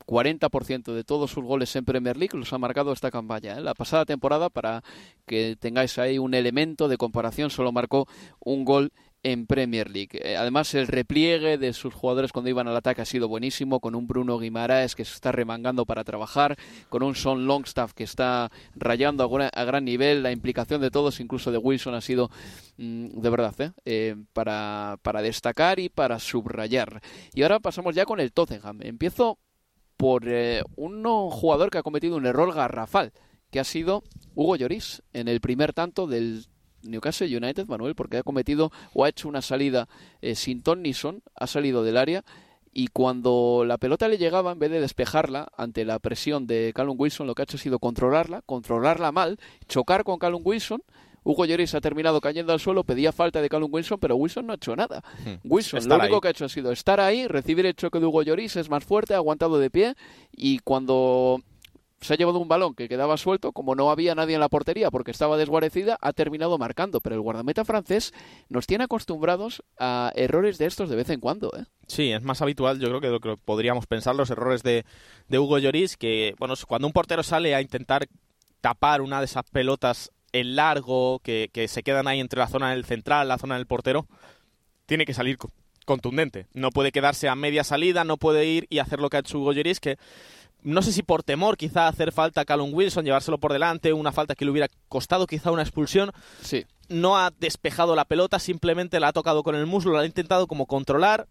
40% 0.06 0.92
de 0.92 1.04
todos 1.04 1.30
sus 1.30 1.44
goles 1.44 1.74
en 1.76 1.84
Premier 1.84 2.16
League 2.16 2.36
los 2.36 2.52
ha 2.52 2.58
marcado 2.58 2.92
esta 2.92 3.10
campaña. 3.10 3.58
¿eh? 3.58 3.60
La 3.60 3.74
pasada 3.74 4.04
temporada, 4.04 4.50
para 4.50 4.82
que 5.26 5.56
tengáis 5.58 5.98
ahí 5.98 6.18
un 6.18 6.34
elemento 6.34 6.88
de 6.88 6.96
comparación, 6.96 7.50
solo 7.50 7.72
marcó 7.72 8.06
un 8.40 8.64
gol 8.64 8.92
en 9.22 9.46
Premier 9.46 9.90
League. 9.90 10.18
Eh, 10.22 10.36
además, 10.36 10.74
el 10.74 10.86
repliegue 10.86 11.58
de 11.58 11.72
sus 11.72 11.94
jugadores 11.94 12.32
cuando 12.32 12.50
iban 12.50 12.68
al 12.68 12.76
ataque 12.76 13.02
ha 13.02 13.06
sido 13.06 13.28
buenísimo, 13.28 13.80
con 13.80 13.94
un 13.94 14.06
Bruno 14.06 14.38
Guimaraes 14.38 14.94
que 14.94 15.04
se 15.04 15.14
está 15.14 15.32
remangando 15.32 15.86
para 15.86 16.04
trabajar, 16.04 16.56
con 16.88 17.02
un 17.02 17.14
Son 17.14 17.46
Longstaff 17.46 17.92
que 17.92 18.04
está 18.04 18.50
rayando 18.74 19.24
a, 19.24 19.64
gran 19.64 19.84
nivel, 19.84 20.22
la 20.22 20.32
implicación 20.32 20.80
de 20.80 20.90
todos, 20.90 21.20
incluso 21.20 21.52
de 21.52 21.58
Wilson, 21.58 21.94
ha 21.94 22.00
sido 22.00 22.30
mm, 22.78 23.20
de 23.20 23.30
verdad 23.30 23.54
¿eh? 23.60 23.72
Eh, 23.84 24.16
para, 24.32 24.98
para 25.02 25.22
destacar 25.22 25.78
y 25.78 25.88
para 25.88 26.18
subrayar. 26.18 27.00
Y 27.32 27.42
ahora 27.42 27.60
pasamos 27.60 27.94
ya 27.94 28.04
con 28.04 28.20
el 28.20 28.32
Tottenham. 28.32 28.80
Empiezo 28.82 29.38
por 29.96 30.24
un 30.74 31.30
jugador 31.30 31.70
que 31.70 31.78
ha 31.78 31.82
cometido 31.84 32.16
un 32.16 32.26
error 32.26 32.52
garrafal, 32.52 33.12
que 33.52 33.60
ha 33.60 33.64
sido 33.64 34.02
Hugo 34.34 34.56
Lloris 34.56 35.02
en 35.12 35.28
el 35.28 35.40
primer 35.40 35.72
tanto 35.72 36.08
del 36.08 36.46
Newcastle 36.82 37.36
United, 37.36 37.66
Manuel, 37.66 37.94
porque 37.94 38.18
ha 38.18 38.22
cometido 38.22 38.72
o 38.94 39.04
ha 39.04 39.08
hecho 39.08 39.28
una 39.28 39.42
salida 39.42 39.88
eh, 40.20 40.34
sin 40.34 40.62
ton 40.62 40.82
ni 40.82 40.94
son, 40.94 41.22
ha 41.34 41.46
salido 41.46 41.84
del 41.84 41.96
área 41.96 42.24
y 42.72 42.88
cuando 42.88 43.64
la 43.66 43.76
pelota 43.76 44.08
le 44.08 44.16
llegaba, 44.16 44.52
en 44.52 44.58
vez 44.58 44.70
de 44.70 44.80
despejarla 44.80 45.48
ante 45.56 45.84
la 45.84 45.98
presión 45.98 46.46
de 46.46 46.72
Callum 46.74 46.96
Wilson, 46.98 47.26
lo 47.26 47.34
que 47.34 47.42
ha 47.42 47.44
hecho 47.44 47.58
ha 47.58 47.60
sido 47.60 47.78
controlarla, 47.78 48.42
controlarla 48.42 49.12
mal, 49.12 49.38
chocar 49.68 50.04
con 50.04 50.18
Callum 50.18 50.42
Wilson. 50.44 50.82
Hugo 51.24 51.44
Lloris 51.44 51.74
ha 51.74 51.80
terminado 51.80 52.20
cayendo 52.20 52.52
al 52.52 52.58
suelo, 52.58 52.82
pedía 52.82 53.12
falta 53.12 53.40
de 53.40 53.48
Callum 53.48 53.72
Wilson, 53.72 53.98
pero 54.00 54.16
Wilson 54.16 54.46
no 54.46 54.54
ha 54.54 54.56
hecho 54.56 54.74
nada. 54.74 55.04
Hmm. 55.24 55.34
Wilson 55.44 55.86
lo 55.86 55.96
único 55.96 56.20
que 56.20 56.28
ha 56.28 56.30
hecho 56.32 56.46
ha 56.46 56.48
sido 56.48 56.72
estar 56.72 56.98
ahí, 56.98 57.28
recibir 57.28 57.66
el 57.66 57.76
choque 57.76 58.00
de 58.00 58.06
Hugo 58.06 58.22
Lloris, 58.22 58.56
es 58.56 58.70
más 58.70 58.84
fuerte, 58.84 59.14
ha 59.14 59.18
aguantado 59.18 59.58
de 59.58 59.70
pie 59.70 59.94
y 60.32 60.58
cuando 60.60 61.40
se 62.02 62.14
ha 62.14 62.16
llevado 62.16 62.38
un 62.38 62.48
balón 62.48 62.74
que 62.74 62.88
quedaba 62.88 63.16
suelto, 63.16 63.52
como 63.52 63.74
no 63.74 63.90
había 63.90 64.14
nadie 64.14 64.34
en 64.34 64.40
la 64.40 64.48
portería 64.48 64.90
porque 64.90 65.10
estaba 65.10 65.36
desguarecida, 65.36 65.96
ha 66.00 66.12
terminado 66.12 66.58
marcando. 66.58 67.00
Pero 67.00 67.14
el 67.14 67.22
guardameta 67.22 67.64
francés 67.64 68.12
nos 68.48 68.66
tiene 68.66 68.84
acostumbrados 68.84 69.62
a 69.78 70.12
errores 70.14 70.58
de 70.58 70.66
estos 70.66 70.90
de 70.90 70.96
vez 70.96 71.10
en 71.10 71.20
cuando. 71.20 71.50
¿eh? 71.56 71.64
Sí, 71.86 72.12
es 72.12 72.22
más 72.22 72.42
habitual, 72.42 72.78
yo 72.78 72.88
creo 72.88 73.00
que 73.00 73.08
lo 73.08 73.20
que 73.20 73.36
podríamos 73.42 73.86
pensar, 73.86 74.14
los 74.14 74.30
errores 74.30 74.62
de, 74.62 74.84
de 75.28 75.38
Hugo 75.38 75.58
Lloris, 75.58 75.96
que 75.96 76.34
bueno, 76.38 76.54
cuando 76.66 76.86
un 76.86 76.92
portero 76.92 77.22
sale 77.22 77.54
a 77.54 77.62
intentar 77.62 78.08
tapar 78.60 79.00
una 79.00 79.20
de 79.20 79.26
esas 79.26 79.44
pelotas 79.50 80.10
en 80.32 80.56
largo, 80.56 81.20
que, 81.20 81.50
que 81.52 81.68
se 81.68 81.82
quedan 81.82 82.08
ahí 82.08 82.20
entre 82.20 82.38
la 82.38 82.48
zona 82.48 82.70
del 82.70 82.84
central, 82.84 83.28
la 83.28 83.38
zona 83.38 83.56
del 83.56 83.66
portero, 83.66 84.06
tiene 84.86 85.04
que 85.04 85.14
salir 85.14 85.36
contundente. 85.84 86.46
No 86.54 86.70
puede 86.70 86.92
quedarse 86.92 87.28
a 87.28 87.34
media 87.34 87.64
salida, 87.64 88.04
no 88.04 88.16
puede 88.16 88.46
ir 88.46 88.66
y 88.70 88.78
hacer 88.78 89.00
lo 89.00 89.10
que 89.10 89.18
ha 89.18 89.20
hecho 89.20 89.38
Hugo 89.38 89.52
Lloris, 89.52 89.80
que 89.80 89.98
no 90.62 90.82
sé 90.82 90.92
si 90.92 91.02
por 91.02 91.22
temor 91.22 91.56
quizá 91.56 91.88
hacer 91.88 92.12
falta 92.12 92.42
a 92.42 92.44
Callum 92.44 92.72
Wilson, 92.72 93.04
llevárselo 93.04 93.38
por 93.38 93.52
delante, 93.52 93.92
una 93.92 94.12
falta 94.12 94.34
que 94.34 94.44
le 94.44 94.50
hubiera 94.50 94.68
costado 94.88 95.26
quizá 95.26 95.50
una 95.50 95.62
expulsión. 95.62 96.12
Sí. 96.42 96.66
No 96.88 97.16
ha 97.16 97.30
despejado 97.30 97.96
la 97.96 98.04
pelota, 98.04 98.38
simplemente 98.38 99.00
la 99.00 99.08
ha 99.08 99.12
tocado 99.12 99.42
con 99.42 99.54
el 99.54 99.66
muslo, 99.66 99.92
la 99.92 100.00
ha 100.00 100.06
intentado 100.06 100.46
como 100.46 100.66
controlar, 100.66 101.26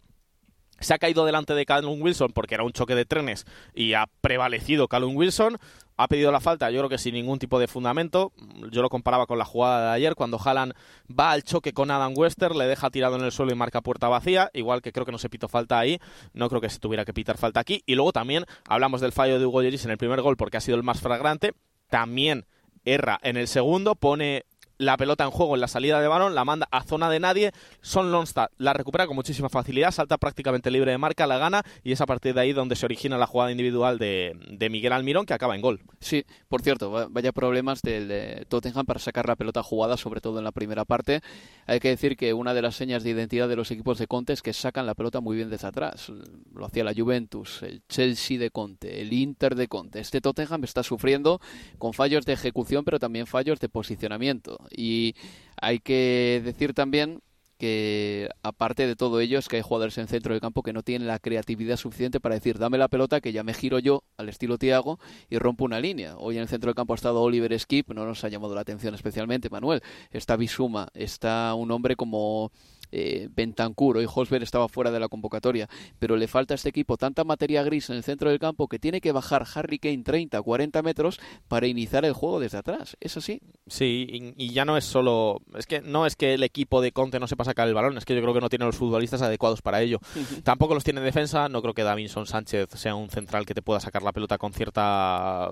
se 0.80 0.94
ha 0.94 0.98
caído 0.98 1.24
delante 1.24 1.54
de 1.54 1.64
Callum 1.64 2.02
Wilson 2.02 2.32
porque 2.32 2.54
era 2.54 2.64
un 2.64 2.72
choque 2.72 2.94
de 2.94 3.04
trenes 3.04 3.46
y 3.74 3.94
ha 3.94 4.08
prevalecido 4.20 4.88
Callum 4.88 5.16
Wilson. 5.16 5.58
Ha 6.02 6.08
pedido 6.08 6.32
la 6.32 6.40
falta, 6.40 6.68
yo 6.72 6.80
creo 6.80 6.88
que 6.88 6.98
sin 6.98 7.14
ningún 7.14 7.38
tipo 7.38 7.60
de 7.60 7.68
fundamento. 7.68 8.32
Yo 8.72 8.82
lo 8.82 8.88
comparaba 8.88 9.26
con 9.26 9.38
la 9.38 9.44
jugada 9.44 9.90
de 9.90 9.94
ayer, 9.94 10.16
cuando 10.16 10.36
Haaland 10.36 10.72
va 11.08 11.30
al 11.30 11.44
choque 11.44 11.72
con 11.72 11.92
Adam 11.92 12.12
Wester, 12.16 12.56
le 12.56 12.66
deja 12.66 12.90
tirado 12.90 13.14
en 13.14 13.22
el 13.22 13.30
suelo 13.30 13.52
y 13.52 13.54
marca 13.54 13.82
puerta 13.82 14.08
vacía. 14.08 14.50
Igual 14.52 14.82
que 14.82 14.90
creo 14.90 15.06
que 15.06 15.12
no 15.12 15.18
se 15.18 15.30
pitó 15.30 15.46
falta 15.46 15.78
ahí, 15.78 16.00
no 16.32 16.48
creo 16.48 16.60
que 16.60 16.70
se 16.70 16.80
tuviera 16.80 17.04
que 17.04 17.14
pitar 17.14 17.38
falta 17.38 17.60
aquí. 17.60 17.84
Y 17.86 17.94
luego 17.94 18.12
también 18.12 18.46
hablamos 18.66 19.00
del 19.00 19.12
fallo 19.12 19.38
de 19.38 19.46
Hugo 19.46 19.62
Lloris 19.62 19.84
en 19.84 19.92
el 19.92 19.96
primer 19.96 20.22
gol 20.22 20.36
porque 20.36 20.56
ha 20.56 20.60
sido 20.60 20.76
el 20.76 20.82
más 20.82 21.00
flagrante. 21.00 21.52
También 21.88 22.46
erra 22.84 23.20
en 23.22 23.36
el 23.36 23.46
segundo, 23.46 23.94
pone 23.94 24.46
la 24.84 24.96
pelota 24.96 25.24
en 25.24 25.30
juego 25.30 25.54
en 25.54 25.60
la 25.60 25.68
salida 25.68 26.00
de 26.00 26.08
balón, 26.08 26.34
la 26.34 26.44
manda 26.44 26.68
a 26.70 26.82
zona 26.82 27.08
de 27.08 27.20
nadie. 27.20 27.52
Son 27.80 28.12
Lonstad 28.12 28.48
la 28.58 28.72
recupera 28.72 29.06
con 29.06 29.16
muchísima 29.16 29.48
facilidad, 29.48 29.90
salta 29.90 30.18
prácticamente 30.18 30.70
libre 30.70 30.90
de 30.90 30.98
marca, 30.98 31.26
la 31.26 31.38
gana 31.38 31.62
y 31.82 31.92
es 31.92 32.00
a 32.00 32.06
partir 32.06 32.34
de 32.34 32.40
ahí 32.40 32.52
donde 32.52 32.76
se 32.76 32.86
origina 32.86 33.18
la 33.18 33.26
jugada 33.26 33.50
individual 33.50 33.98
de, 33.98 34.36
Miguel 34.70 34.92
Almirón 34.92 35.26
que 35.26 35.34
acaba 35.34 35.54
en 35.54 35.60
gol. 35.60 35.80
Sí, 36.00 36.24
por 36.48 36.62
cierto, 36.62 37.08
vaya 37.10 37.32
problemas 37.32 37.82
del 37.82 38.08
de 38.08 38.46
Tottenham 38.48 38.86
para 38.86 38.98
sacar 39.00 39.26
la 39.26 39.36
pelota 39.36 39.62
jugada, 39.62 39.96
sobre 39.96 40.20
todo 40.20 40.38
en 40.38 40.44
la 40.44 40.52
primera 40.52 40.84
parte. 40.84 41.20
Hay 41.66 41.80
que 41.80 41.88
decir 41.88 42.16
que 42.16 42.32
una 42.32 42.54
de 42.54 42.62
las 42.62 42.76
señas 42.76 43.02
de 43.02 43.10
identidad 43.10 43.48
de 43.48 43.56
los 43.56 43.70
equipos 43.70 43.98
de 43.98 44.06
Conte 44.06 44.32
es 44.32 44.42
que 44.42 44.52
sacan 44.52 44.86
la 44.86 44.94
pelota 44.94 45.20
muy 45.20 45.36
bien 45.36 45.50
desde 45.50 45.66
atrás. 45.68 46.10
Lo 46.54 46.66
hacía 46.66 46.84
la 46.84 46.94
Juventus, 46.94 47.62
el 47.62 47.82
Chelsea 47.88 48.38
de 48.38 48.50
Conte, 48.50 49.00
el 49.00 49.12
Inter 49.12 49.54
de 49.54 49.68
Conte. 49.68 50.00
Este 50.00 50.20
Tottenham 50.20 50.64
está 50.64 50.82
sufriendo 50.82 51.40
con 51.78 51.92
fallos 51.92 52.24
de 52.24 52.32
ejecución, 52.32 52.84
pero 52.84 52.98
también 52.98 53.26
fallos 53.26 53.60
de 53.60 53.68
posicionamiento. 53.68 54.58
Y 54.76 55.14
hay 55.60 55.78
que 55.78 56.42
decir 56.44 56.74
también 56.74 57.20
que 57.62 58.28
aparte 58.42 58.88
de 58.88 58.96
todo 58.96 59.20
ello 59.20 59.38
es 59.38 59.48
que 59.48 59.54
hay 59.54 59.62
jugadores 59.62 59.96
en 59.96 60.08
centro 60.08 60.34
del 60.34 60.40
campo 60.40 60.64
que 60.64 60.72
no 60.72 60.82
tienen 60.82 61.06
la 61.06 61.20
creatividad 61.20 61.76
suficiente 61.76 62.18
para 62.18 62.34
decir 62.34 62.58
dame 62.58 62.76
la 62.76 62.88
pelota 62.88 63.20
que 63.20 63.30
ya 63.30 63.44
me 63.44 63.54
giro 63.54 63.78
yo 63.78 64.02
al 64.16 64.28
estilo 64.28 64.58
Tiago 64.58 64.98
y 65.30 65.38
rompo 65.38 65.64
una 65.64 65.78
línea. 65.78 66.16
Hoy 66.16 66.34
en 66.34 66.42
el 66.42 66.48
centro 66.48 66.70
del 66.70 66.74
campo 66.74 66.92
ha 66.92 66.96
estado 66.96 67.22
Oliver 67.22 67.56
Skip, 67.56 67.90
no 67.92 68.04
nos 68.04 68.24
ha 68.24 68.28
llamado 68.28 68.56
la 68.56 68.62
atención 68.62 68.96
especialmente 68.96 69.48
Manuel. 69.48 69.80
Está 70.10 70.34
Bisuma, 70.34 70.88
está 70.92 71.54
un 71.54 71.70
hombre 71.70 71.94
como 71.94 72.50
eh, 72.92 73.28
hoy 73.76 74.06
Hosberg 74.14 74.42
estaba 74.42 74.68
fuera 74.68 74.90
de 74.90 75.00
la 75.00 75.08
convocatoria, 75.08 75.68
pero 75.98 76.16
le 76.16 76.28
falta 76.28 76.54
a 76.54 76.56
este 76.56 76.68
equipo 76.68 76.96
tanta 76.96 77.24
materia 77.24 77.62
gris 77.62 77.90
en 77.90 77.96
el 77.96 78.02
centro 78.02 78.30
del 78.30 78.38
campo 78.38 78.68
que 78.68 78.78
tiene 78.78 79.00
que 79.00 79.12
bajar 79.12 79.46
Harry 79.54 79.78
Kane 79.78 80.02
30, 80.04 80.40
40 80.40 80.82
metros 80.82 81.20
para 81.48 81.66
iniciar 81.66 82.04
el 82.04 82.12
juego 82.12 82.40
desde 82.40 82.58
atrás. 82.58 82.96
¿Es 83.00 83.16
así? 83.16 83.40
Sí, 83.66 84.34
y, 84.36 84.52
ya 84.52 84.64
no 84.64 84.76
es 84.76 84.84
solo. 84.84 85.40
Es 85.54 85.66
que 85.66 85.80
no 85.80 86.06
es 86.06 86.16
que 86.16 86.34
el 86.34 86.42
equipo 86.42 86.80
de 86.80 86.92
Conte 86.92 87.18
no 87.18 87.26
sepa 87.26 87.44
sacar 87.44 87.66
el 87.68 87.74
balón, 87.74 87.96
es 87.96 88.04
que 88.04 88.14
yo 88.14 88.20
creo 88.20 88.34
que 88.34 88.40
no 88.40 88.48
tiene 88.48 88.66
los 88.66 88.76
futbolistas 88.76 89.22
adecuados 89.22 89.62
para 89.62 89.80
ello. 89.80 89.98
Tampoco 90.44 90.74
los 90.74 90.84
tiene 90.84 91.00
en 91.00 91.06
defensa, 91.06 91.48
no 91.48 91.62
creo 91.62 91.74
que 91.74 91.82
Davinson 91.82 92.26
Sánchez 92.26 92.68
sea 92.74 92.94
un 92.94 93.10
central 93.10 93.46
que 93.46 93.54
te 93.54 93.62
pueda 93.62 93.80
sacar 93.80 94.02
la 94.02 94.12
pelota 94.12 94.38
con 94.38 94.52
cierta 94.52 95.50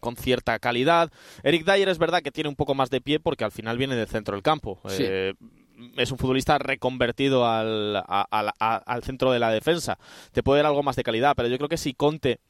con 0.00 0.16
cierta 0.16 0.58
calidad. 0.58 1.12
Eric 1.42 1.64
Dyer 1.64 1.88
es 1.88 1.98
verdad 1.98 2.22
que 2.22 2.32
tiene 2.32 2.48
un 2.48 2.56
poco 2.56 2.74
más 2.74 2.90
de 2.90 3.00
pie 3.00 3.20
porque 3.20 3.44
al 3.44 3.52
final 3.52 3.78
viene 3.78 3.94
del 3.94 4.08
centro 4.08 4.34
del 4.34 4.42
campo. 4.42 4.80
Eh, 4.88 5.34
es 5.96 6.10
un 6.10 6.18
futbolista 6.18 6.58
reconvertido 6.58 7.46
al, 7.46 8.02
al, 8.06 9.02
centro 9.02 9.32
de 9.32 9.38
la 9.38 9.50
defensa. 9.50 9.98
Te 10.32 10.42
puede 10.42 10.58
dar 10.58 10.66
algo 10.66 10.82
más 10.82 10.96
de 10.96 11.02
calidad, 11.02 11.34
pero 11.36 11.48
yo 11.48 11.56
creo 11.56 11.68
que 11.68 11.76
si 11.76 11.94
Conte 11.94 12.40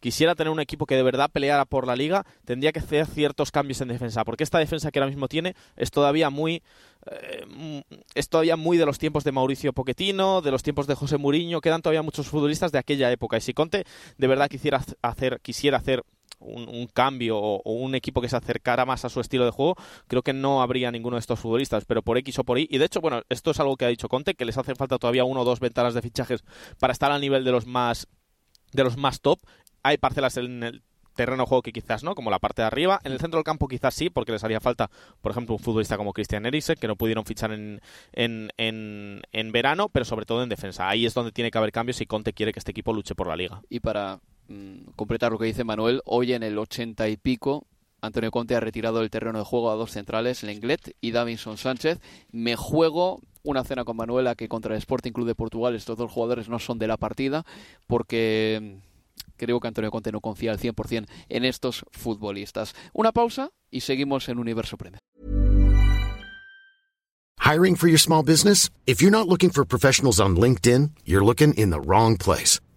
quisiera 0.00 0.34
tener 0.34 0.50
un 0.50 0.60
equipo 0.60 0.84
que 0.86 0.96
de 0.96 1.02
verdad 1.02 1.30
peleara 1.30 1.64
por 1.64 1.86
la 1.86 1.96
liga, 1.96 2.26
tendría 2.44 2.72
que 2.72 2.80
hacer 2.80 3.06
ciertos 3.06 3.50
cambios 3.50 3.80
en 3.80 3.88
defensa, 3.88 4.24
porque 4.24 4.44
esta 4.44 4.58
defensa 4.58 4.90
que 4.90 4.98
ahora 4.98 5.10
mismo 5.10 5.28
tiene 5.28 5.54
es 5.76 5.90
todavía 5.90 6.28
muy 6.28 6.62
eh, 7.10 7.82
es 8.14 8.28
todavía 8.28 8.56
muy 8.56 8.76
de 8.76 8.86
los 8.86 8.98
tiempos 8.98 9.24
de 9.24 9.32
Mauricio 9.32 9.72
Pochettino, 9.72 10.40
de 10.42 10.50
los 10.50 10.62
tiempos 10.62 10.86
de 10.86 10.94
José 10.94 11.18
Mourinho, 11.18 11.60
quedan 11.60 11.82
todavía 11.82 12.02
muchos 12.02 12.28
futbolistas 12.28 12.72
de 12.72 12.78
aquella 12.78 13.10
época 13.12 13.36
y 13.36 13.40
si 13.40 13.54
Conte 13.54 13.84
de 14.18 14.26
verdad 14.26 14.48
quisiera 14.48 14.82
hacer 15.02 15.40
quisiera 15.40 15.78
hacer 15.78 16.02
un, 16.42 16.86
cambio 16.92 17.38
o, 17.38 17.72
un 17.72 17.94
equipo 17.94 18.20
que 18.20 18.28
se 18.28 18.36
acercara 18.36 18.84
más 18.84 19.04
a 19.04 19.08
su 19.08 19.20
estilo 19.20 19.44
de 19.44 19.50
juego, 19.50 19.76
creo 20.08 20.22
que 20.22 20.32
no 20.32 20.62
habría 20.62 20.90
ninguno 20.90 21.16
de 21.16 21.20
estos 21.20 21.40
futbolistas, 21.40 21.84
pero 21.84 22.02
por 22.02 22.18
X 22.18 22.38
o 22.38 22.44
por 22.44 22.58
Y. 22.58 22.68
Y 22.70 22.78
de 22.78 22.84
hecho, 22.84 23.00
bueno, 23.00 23.22
esto 23.28 23.50
es 23.50 23.60
algo 23.60 23.76
que 23.76 23.84
ha 23.84 23.88
dicho 23.88 24.08
Conte, 24.08 24.34
que 24.34 24.44
les 24.44 24.58
hace 24.58 24.74
falta 24.74 24.98
todavía 24.98 25.24
uno 25.24 25.40
o 25.40 25.44
dos 25.44 25.60
ventanas 25.60 25.94
de 25.94 26.02
fichajes 26.02 26.44
para 26.78 26.92
estar 26.92 27.10
al 27.10 27.20
nivel 27.20 27.44
de 27.44 27.52
los 27.52 27.66
más 27.66 28.08
de 28.72 28.84
los 28.84 28.96
más 28.96 29.20
top. 29.20 29.38
Hay 29.82 29.98
parcelas 29.98 30.36
en 30.36 30.62
el 30.62 30.82
terreno 31.14 31.42
de 31.42 31.48
juego 31.48 31.62
que 31.62 31.72
quizás 31.72 32.02
no, 32.02 32.14
como 32.14 32.30
la 32.30 32.38
parte 32.38 32.62
de 32.62 32.66
arriba. 32.66 33.00
En 33.04 33.12
el 33.12 33.20
centro 33.20 33.38
del 33.38 33.44
campo 33.44 33.68
quizás 33.68 33.94
sí, 33.94 34.10
porque 34.10 34.32
les 34.32 34.42
haría 34.44 34.60
falta, 34.60 34.90
por 35.20 35.32
ejemplo, 35.32 35.54
un 35.54 35.60
futbolista 35.60 35.96
como 35.96 36.12
Christian 36.12 36.46
Eriksen, 36.46 36.76
que 36.76 36.88
no 36.88 36.96
pudieron 36.96 37.24
fichar 37.24 37.52
en, 37.52 37.80
en, 38.12 38.50
en, 38.56 39.22
en, 39.32 39.52
verano, 39.52 39.88
pero 39.88 40.04
sobre 40.04 40.26
todo 40.26 40.42
en 40.42 40.48
defensa. 40.48 40.88
Ahí 40.88 41.06
es 41.06 41.14
donde 41.14 41.32
tiene 41.32 41.50
que 41.50 41.58
haber 41.58 41.72
cambios 41.72 41.96
si 41.96 42.06
Conte 42.06 42.32
quiere 42.32 42.52
que 42.52 42.58
este 42.58 42.70
equipo 42.70 42.92
luche 42.92 43.14
por 43.14 43.26
la 43.26 43.36
liga. 43.36 43.62
Y 43.68 43.80
para 43.80 44.20
completar 44.96 45.32
lo 45.32 45.38
que 45.38 45.46
dice 45.46 45.64
Manuel, 45.64 46.02
hoy 46.04 46.32
en 46.32 46.42
el 46.42 46.58
ochenta 46.58 47.08
y 47.08 47.16
pico 47.16 47.66
Antonio 48.02 48.32
Conte 48.32 48.56
ha 48.56 48.60
retirado 48.60 48.98
del 48.98 49.10
terreno 49.10 49.38
de 49.38 49.44
juego 49.44 49.70
a 49.70 49.76
dos 49.76 49.92
centrales, 49.92 50.42
Lenglet 50.42 50.96
y 51.00 51.12
Davinson 51.12 51.56
Sánchez. 51.56 52.00
Me 52.32 52.56
juego 52.56 53.20
una 53.44 53.62
cena 53.62 53.84
con 53.84 53.96
Manuela 53.96 54.34
que 54.34 54.48
contra 54.48 54.74
el 54.74 54.78
Sporting 54.78 55.12
Club 55.12 55.28
de 55.28 55.36
Portugal 55.36 55.76
estos 55.76 55.96
dos 55.96 56.10
jugadores 56.10 56.48
no 56.48 56.58
son 56.58 56.78
de 56.78 56.88
la 56.88 56.96
partida 56.96 57.44
porque 57.86 58.58
mm, 58.60 59.36
creo 59.36 59.60
que 59.60 59.68
Antonio 59.68 59.92
Conte 59.92 60.10
no 60.10 60.20
confía 60.20 60.50
al 60.50 60.58
100% 60.58 61.06
en 61.28 61.44
estos 61.44 61.84
futbolistas. 61.92 62.74
Una 62.92 63.12
pausa 63.12 63.50
y 63.70 63.80
seguimos 63.80 64.28
en 64.28 64.38
Universo 64.38 64.76
Premier. 64.76 64.98
Hiring 67.38 67.76
for 67.76 67.88
your 67.88 68.00
small 68.00 68.24
business? 68.24 68.68
If 68.84 69.00
you're 69.00 69.16
not 69.16 69.28
looking 69.28 69.50
for 69.50 69.64
professionals 69.64 70.18
on 70.18 70.36
LinkedIn, 70.36 70.90
you're 71.04 71.24
looking 71.24 71.54
in 71.54 71.70
the 71.70 71.80
wrong 71.80 72.16
place. 72.16 72.60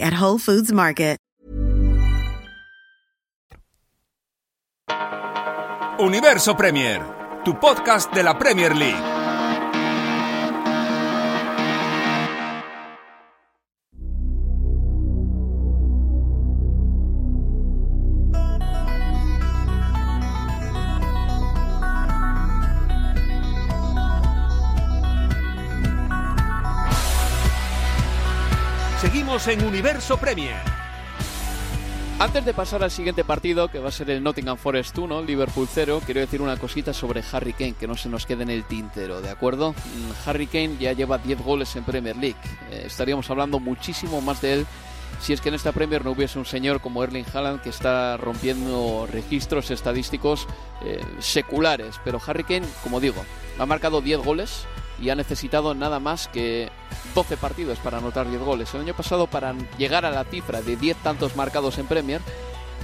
At 0.00 0.12
Whole 0.20 0.38
Foods 0.38 0.70
Market. 0.72 1.14
Universo 5.98 6.54
Premier, 6.54 7.00
tu 7.44 7.54
podcast 7.54 8.12
de 8.12 8.22
la 8.22 8.34
Premier 8.34 8.74
League. 8.74 9.13
En 29.34 29.64
Universo 29.64 30.16
Premier. 30.16 30.54
Antes 32.20 32.44
de 32.44 32.54
pasar 32.54 32.84
al 32.84 32.92
siguiente 32.92 33.24
partido, 33.24 33.66
que 33.66 33.80
va 33.80 33.88
a 33.88 33.92
ser 33.92 34.08
el 34.10 34.22
Nottingham 34.22 34.56
Forest 34.56 34.96
1, 34.96 35.22
Liverpool 35.22 35.66
0, 35.68 36.02
quiero 36.06 36.20
decir 36.20 36.40
una 36.40 36.56
cosita 36.56 36.92
sobre 36.92 37.24
Harry 37.32 37.52
Kane, 37.52 37.74
que 37.74 37.88
no 37.88 37.96
se 37.96 38.08
nos 38.08 38.26
quede 38.26 38.44
en 38.44 38.50
el 38.50 38.62
tintero, 38.62 39.20
¿de 39.20 39.30
acuerdo? 39.30 39.72
Mm, 39.72 40.28
Harry 40.28 40.46
Kane 40.46 40.76
ya 40.78 40.92
lleva 40.92 41.18
10 41.18 41.42
goles 41.42 41.74
en 41.74 41.82
Premier 41.82 42.14
League. 42.16 42.38
Eh, 42.70 42.84
estaríamos 42.86 43.28
hablando 43.28 43.58
muchísimo 43.58 44.20
más 44.20 44.40
de 44.40 44.52
él 44.52 44.66
si 45.20 45.32
es 45.32 45.40
que 45.40 45.48
en 45.48 45.56
esta 45.56 45.72
Premier 45.72 46.04
no 46.04 46.12
hubiese 46.12 46.38
un 46.38 46.46
señor 46.46 46.80
como 46.80 47.02
Erling 47.02 47.26
Haaland 47.32 47.60
que 47.60 47.70
está 47.70 48.16
rompiendo 48.16 49.08
registros 49.10 49.72
estadísticos 49.72 50.46
eh, 50.84 51.00
seculares. 51.18 51.96
Pero 52.04 52.20
Harry 52.24 52.44
Kane, 52.44 52.66
como 52.84 53.00
digo, 53.00 53.24
ha 53.58 53.66
marcado 53.66 54.00
10 54.00 54.20
goles 54.20 54.64
y 55.00 55.10
ha 55.10 55.14
necesitado 55.14 55.74
nada 55.74 56.00
más 56.00 56.28
que 56.28 56.70
12 57.14 57.36
partidos 57.36 57.78
para 57.78 57.98
anotar 57.98 58.28
10 58.28 58.42
goles. 58.42 58.74
El 58.74 58.82
año 58.82 58.94
pasado, 58.94 59.26
para 59.26 59.54
llegar 59.78 60.04
a 60.04 60.10
la 60.10 60.24
cifra 60.24 60.62
de 60.62 60.76
10 60.76 60.96
tantos 60.98 61.36
marcados 61.36 61.78
en 61.78 61.86
Premier, 61.86 62.20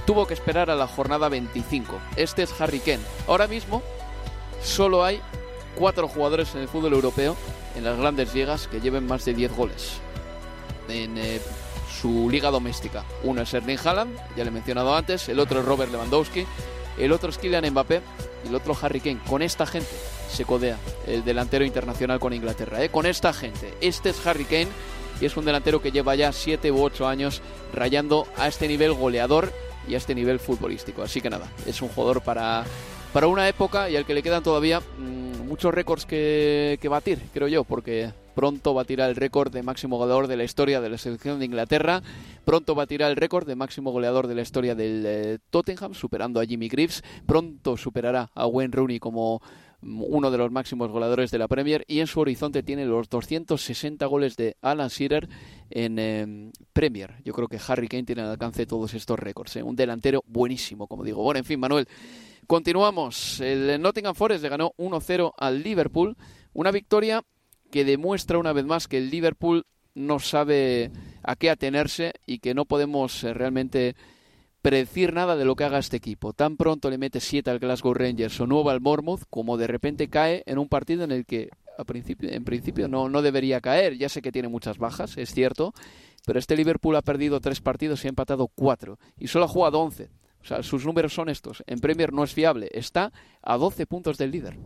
tuvo 0.05 0.27
que 0.27 0.33
esperar 0.33 0.69
a 0.69 0.75
la 0.75 0.87
jornada 0.87 1.29
25. 1.29 1.99
Este 2.15 2.43
es 2.43 2.61
Harry 2.61 2.79
Kane. 2.79 2.99
Ahora 3.27 3.47
mismo, 3.47 3.81
solo 4.63 5.03
hay 5.03 5.21
4 5.75 6.07
jugadores 6.07 6.53
en 6.55 6.61
el 6.61 6.67
fútbol 6.67 6.93
europeo, 6.93 7.35
en 7.75 7.83
las 7.83 7.97
grandes 7.97 8.33
ligas, 8.33 8.67
que 8.67 8.81
lleven 8.81 9.07
más 9.07 9.25
de 9.25 9.33
10 9.33 9.55
goles 9.55 10.01
en 10.89 11.17
eh, 11.17 11.39
su 12.01 12.29
liga 12.29 12.51
doméstica. 12.51 13.03
Uno 13.23 13.41
es 13.41 13.53
Erling 13.53 13.79
Haaland, 13.83 14.17
ya 14.35 14.43
le 14.43 14.49
he 14.49 14.51
mencionado 14.51 14.95
antes, 14.95 15.29
el 15.29 15.39
otro 15.39 15.59
es 15.59 15.65
Robert 15.65 15.91
Lewandowski, 15.91 16.45
el 16.97 17.11
otro 17.11 17.29
es 17.29 17.37
Kylian 17.37 17.69
Mbappé 17.71 18.01
y 18.43 18.49
el 18.49 18.55
otro 18.55 18.75
Harry 18.81 18.99
Kane. 18.99 19.19
Con 19.27 19.41
esta 19.41 19.65
gente 19.65 19.89
se 20.31 20.45
codea 20.45 20.77
el 21.05 21.23
delantero 21.23 21.65
internacional 21.65 22.19
con 22.19 22.33
Inglaterra. 22.33 22.83
¿eh? 22.83 22.89
Con 22.89 23.05
esta 23.05 23.33
gente. 23.33 23.73
Este 23.81 24.09
es 24.09 24.25
Harry 24.25 24.45
Kane 24.45 24.69
y 25.19 25.25
es 25.25 25.37
un 25.37 25.45
delantero 25.45 25.81
que 25.81 25.91
lleva 25.91 26.15
ya 26.15 26.31
7 26.31 26.71
u 26.71 26.81
8 26.81 27.07
años 27.07 27.41
rayando 27.73 28.25
a 28.37 28.47
este 28.47 28.67
nivel 28.67 28.93
goleador 28.93 29.51
y 29.87 29.93
a 29.93 29.97
este 29.97 30.15
nivel 30.15 30.39
futbolístico. 30.39 31.03
Así 31.03 31.21
que 31.21 31.29
nada, 31.29 31.47
es 31.65 31.81
un 31.81 31.89
jugador 31.89 32.21
para, 32.21 32.63
para 33.13 33.27
una 33.27 33.47
época 33.47 33.89
y 33.89 33.95
al 33.95 34.05
que 34.05 34.13
le 34.13 34.23
quedan 34.23 34.43
todavía 34.43 34.79
mmm, 34.79 35.47
muchos 35.47 35.73
récords 35.73 36.05
que, 36.05 36.79
que 36.81 36.87
batir, 36.87 37.19
creo 37.33 37.47
yo, 37.47 37.63
porque 37.63 38.11
pronto 38.33 38.73
batirá 38.73 39.07
el 39.07 39.15
récord 39.15 39.53
de 39.53 39.61
máximo 39.61 39.97
goleador 39.97 40.27
de 40.27 40.37
la 40.37 40.43
historia 40.43 40.81
de 40.81 40.89
la 40.89 40.97
selección 40.97 41.39
de 41.39 41.45
Inglaterra, 41.45 42.01
pronto 42.45 42.73
batirá 42.73 43.07
el 43.09 43.15
récord 43.15 43.45
de 43.45 43.55
máximo 43.55 43.91
goleador 43.91 44.27
de 44.27 44.35
la 44.35 44.41
historia 44.41 44.75
del 44.75 45.03
eh, 45.05 45.37
Tottenham, 45.49 45.93
superando 45.93 46.39
a 46.39 46.45
Jimmy 46.45 46.69
Greaves, 46.69 47.03
pronto 47.25 47.77
superará 47.77 48.29
a 48.33 48.47
Wayne 48.47 48.73
Rooney 48.73 48.99
como 48.99 49.41
uno 49.81 50.31
de 50.31 50.37
los 50.37 50.51
máximos 50.51 50.91
goleadores 50.91 51.31
de 51.31 51.37
la 51.37 51.47
Premier 51.47 51.83
y 51.87 51.99
en 51.99 52.07
su 52.07 52.19
horizonte 52.19 52.63
tiene 52.63 52.85
los 52.85 53.09
260 53.09 54.05
goles 54.05 54.35
de 54.37 54.55
Alan 54.61 54.89
Shearer 54.89 55.27
en 55.69 55.99
eh, 55.99 56.51
Premier. 56.73 57.15
Yo 57.23 57.33
creo 57.33 57.47
que 57.47 57.59
Harry 57.67 57.87
Kane 57.87 58.03
tiene 58.03 58.21
al 58.21 58.29
alcance 58.29 58.65
todos 58.65 58.93
estos 58.93 59.19
récords. 59.19 59.55
¿eh? 59.55 59.63
Un 59.63 59.75
delantero 59.75 60.23
buenísimo, 60.27 60.87
como 60.87 61.03
digo. 61.03 61.23
Bueno, 61.23 61.39
en 61.39 61.45
fin, 61.45 61.59
Manuel, 61.59 61.87
continuamos. 62.47 63.39
El 63.39 63.81
Nottingham 63.81 64.15
Forest 64.15 64.43
le 64.43 64.49
ganó 64.49 64.73
1-0 64.77 65.33
al 65.37 65.63
Liverpool. 65.63 66.15
Una 66.53 66.71
victoria 66.71 67.23
que 67.71 67.85
demuestra 67.85 68.37
una 68.37 68.53
vez 68.53 68.65
más 68.65 68.87
que 68.87 68.97
el 68.97 69.09
Liverpool 69.09 69.65
no 69.93 70.19
sabe 70.19 70.91
a 71.23 71.35
qué 71.35 71.49
atenerse 71.49 72.13
y 72.25 72.39
que 72.39 72.53
no 72.53 72.65
podemos 72.65 73.23
eh, 73.23 73.33
realmente 73.33 73.95
predecir 74.61 75.13
nada 75.13 75.35
de 75.35 75.45
lo 75.45 75.55
que 75.55 75.63
haga 75.63 75.79
este 75.79 75.97
equipo. 75.97 76.33
Tan 76.33 76.57
pronto 76.57 76.89
le 76.89 76.97
mete 76.97 77.19
7 77.19 77.49
al 77.49 77.59
Glasgow 77.59 77.93
Rangers 77.93 78.39
o 78.39 78.47
9 78.47 78.71
al 78.71 78.79
Bournemouth, 78.79 79.23
como 79.29 79.57
de 79.57 79.67
repente 79.67 80.09
cae 80.09 80.43
en 80.45 80.57
un 80.57 80.67
partido 80.69 81.03
en 81.03 81.11
el 81.11 81.25
que 81.25 81.49
a 81.77 81.83
principio, 81.83 82.29
en 82.31 82.43
principio 82.43 82.87
no, 82.87 83.09
no 83.09 83.21
debería 83.21 83.61
caer. 83.61 83.97
Ya 83.97 84.09
sé 84.09 84.21
que 84.21 84.31
tiene 84.31 84.47
muchas 84.47 84.77
bajas, 84.77 85.17
es 85.17 85.33
cierto, 85.33 85.73
pero 86.25 86.39
este 86.39 86.55
Liverpool 86.55 86.95
ha 86.95 87.01
perdido 87.01 87.39
3 87.39 87.61
partidos 87.61 88.03
y 88.03 88.07
ha 88.07 88.09
empatado 88.09 88.47
4 88.47 88.99
y 89.17 89.27
solo 89.27 89.45
ha 89.45 89.49
jugado 89.49 89.79
11. 89.79 90.09
O 90.41 90.45
sea, 90.45 90.63
sus 90.63 90.85
números 90.85 91.13
son 91.13 91.29
estos. 91.29 91.63
En 91.67 91.79
Premier 91.79 92.11
no 92.11 92.23
es 92.23 92.33
fiable. 92.33 92.69
Está 92.73 93.13
a 93.43 93.57
12 93.57 93.85
puntos 93.85 94.17
del 94.17 94.31
líder. 94.31 94.57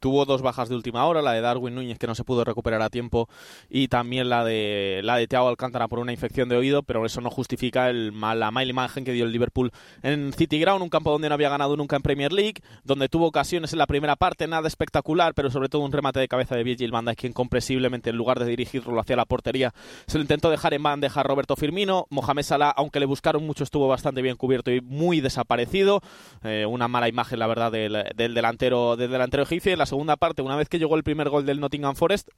Tuvo 0.00 0.24
dos 0.24 0.42
bajas 0.42 0.68
de 0.68 0.76
última 0.76 1.04
hora, 1.06 1.22
la 1.22 1.32
de 1.32 1.40
Darwin 1.40 1.74
Núñez 1.74 1.98
que 1.98 2.06
no 2.06 2.14
se 2.14 2.22
pudo 2.22 2.44
recuperar 2.44 2.80
a 2.82 2.88
tiempo 2.88 3.28
y 3.68 3.88
también 3.88 4.28
la 4.28 4.44
de 4.44 5.00
la 5.02 5.16
de 5.16 5.26
Thiago 5.26 5.48
Alcántara 5.48 5.88
por 5.88 5.98
una 5.98 6.12
infección 6.12 6.48
de 6.48 6.56
oído, 6.56 6.84
pero 6.84 7.04
eso 7.04 7.20
no 7.20 7.30
justifica 7.30 7.90
el 7.90 8.12
la 8.18 8.50
mala 8.52 8.70
imagen 8.70 9.04
que 9.04 9.12
dio 9.12 9.24
el 9.24 9.32
Liverpool 9.32 9.72
en 10.02 10.32
City 10.32 10.60
Ground, 10.60 10.82
un 10.82 10.88
campo 10.88 11.10
donde 11.10 11.28
no 11.28 11.34
había 11.34 11.48
ganado 11.48 11.76
nunca 11.76 11.96
en 11.96 12.02
Premier 12.02 12.32
League, 12.32 12.62
donde 12.84 13.08
tuvo 13.08 13.26
ocasiones 13.26 13.72
en 13.72 13.78
la 13.78 13.86
primera 13.86 14.14
parte, 14.14 14.46
nada 14.46 14.68
espectacular, 14.68 15.34
pero 15.34 15.50
sobre 15.50 15.68
todo 15.68 15.82
un 15.82 15.90
remate 15.90 16.20
de 16.20 16.28
cabeza 16.28 16.54
de 16.54 16.62
Virgil 16.62 16.92
van 16.92 17.04
Dijk, 17.04 17.18
quien 17.18 17.32
comprensiblemente 17.32 18.10
en 18.10 18.16
lugar 18.16 18.38
de 18.38 18.46
dirigirlo 18.46 19.00
hacia 19.00 19.16
la 19.16 19.24
portería, 19.24 19.74
se 20.06 20.18
lo 20.18 20.22
intentó 20.22 20.48
dejar 20.50 20.74
en 20.74 20.82
bandeja 20.82 21.20
a 21.20 21.22
Roberto 21.24 21.56
Firmino, 21.56 22.06
Mohamed 22.10 22.44
Salah, 22.44 22.70
aunque 22.70 23.00
le 23.00 23.06
buscaron 23.06 23.44
mucho, 23.44 23.64
estuvo 23.64 23.88
bastante 23.88 24.22
bien 24.22 24.36
cubierto 24.36 24.70
y 24.70 24.80
muy 24.80 25.20
desaparecido, 25.20 26.02
eh, 26.44 26.66
una 26.66 26.86
mala 26.86 27.08
imagen 27.08 27.40
la 27.40 27.46
verdad 27.48 27.72
del, 27.72 27.96
del 28.14 28.34
delantero 28.34 28.96
del 28.96 29.10
delantero 29.10 29.42
egipcio. 29.42 29.72
En 29.72 29.78
la 29.78 29.86
segunda 29.86 30.16
parte, 30.16 30.42
una 30.42 30.56
vez 30.56 30.68
que 30.68 30.78
llegó 30.78 30.96
el 30.96 31.04
primer 31.04 31.28
gol 31.28 31.46
del 31.46 31.60
Nottingham 31.60 31.94
Forest, 31.94 32.28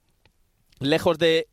lejos 0.79 1.19
de 1.19 1.49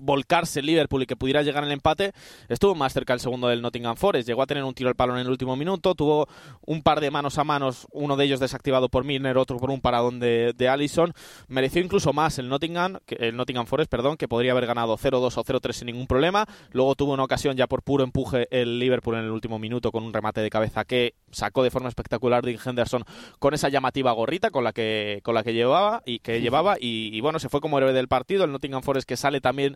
volcarse 0.00 0.60
el 0.60 0.66
Liverpool 0.66 1.02
y 1.02 1.06
que 1.06 1.16
pudiera 1.16 1.42
llegar 1.42 1.64
el 1.64 1.72
empate, 1.72 2.12
estuvo 2.48 2.74
más 2.74 2.92
cerca 2.92 3.12
el 3.12 3.20
segundo 3.20 3.48
del 3.48 3.62
Nottingham 3.62 3.96
Forest. 3.96 4.28
Llegó 4.28 4.42
a 4.42 4.46
tener 4.46 4.64
un 4.64 4.74
tiro 4.74 4.88
al 4.88 4.96
palo 4.96 5.14
en 5.14 5.20
el 5.20 5.28
último 5.28 5.56
minuto, 5.56 5.94
tuvo 5.94 6.28
un 6.66 6.82
par 6.82 7.00
de 7.00 7.10
manos 7.10 7.38
a 7.38 7.44
manos, 7.44 7.86
uno 7.92 8.16
de 8.16 8.24
ellos 8.24 8.40
desactivado 8.40 8.88
por 8.88 9.04
Milner, 9.04 9.38
otro 9.38 9.58
por 9.58 9.70
un 9.70 9.80
paradón 9.80 10.20
de, 10.20 10.52
de 10.56 10.68
Allison. 10.68 11.12
Mereció 11.48 11.82
incluso 11.82 12.12
más 12.12 12.38
el 12.38 12.48
Nottingham, 12.48 12.98
el 13.08 13.36
Nottingham 13.36 13.66
Forest, 13.66 13.90
perdón, 13.90 14.16
que 14.16 14.28
podría 14.28 14.52
haber 14.52 14.66
ganado 14.66 14.96
0-2 14.96 15.36
o 15.36 15.44
0-3 15.44 15.72
sin 15.72 15.86
ningún 15.86 16.06
problema. 16.06 16.46
Luego 16.72 16.94
tuvo 16.94 17.12
una 17.12 17.24
ocasión 17.24 17.56
ya 17.56 17.66
por 17.66 17.82
puro 17.82 18.04
empuje 18.04 18.48
el 18.50 18.78
Liverpool 18.78 19.16
en 19.16 19.24
el 19.24 19.30
último 19.30 19.58
minuto 19.58 19.92
con 19.92 20.04
un 20.04 20.12
remate 20.12 20.40
de 20.40 20.50
cabeza 20.50 20.84
que 20.84 21.14
sacó 21.30 21.62
de 21.62 21.70
forma 21.70 21.88
espectacular 21.88 22.44
Dean 22.44 22.58
Henderson 22.64 23.04
con 23.38 23.54
esa 23.54 23.68
llamativa 23.68 24.12
gorrita 24.12 24.50
con 24.50 24.64
la 24.64 24.72
que 24.72 25.20
con 25.22 25.34
la 25.34 25.42
que 25.42 25.52
llevaba 25.52 26.02
y 26.06 26.20
que 26.20 26.40
llevaba 26.40 26.76
y, 26.80 27.10
y 27.12 27.20
bueno 27.20 27.38
se 27.38 27.48
fue 27.48 27.60
como 27.60 27.78
héroe 27.78 27.92
del 27.92 28.08
partido 28.08 28.44
el 28.44 28.52
Nottingham 28.52 28.82
Forest 28.82 29.08
que 29.08 29.16
sale 29.16 29.40
también 29.40 29.67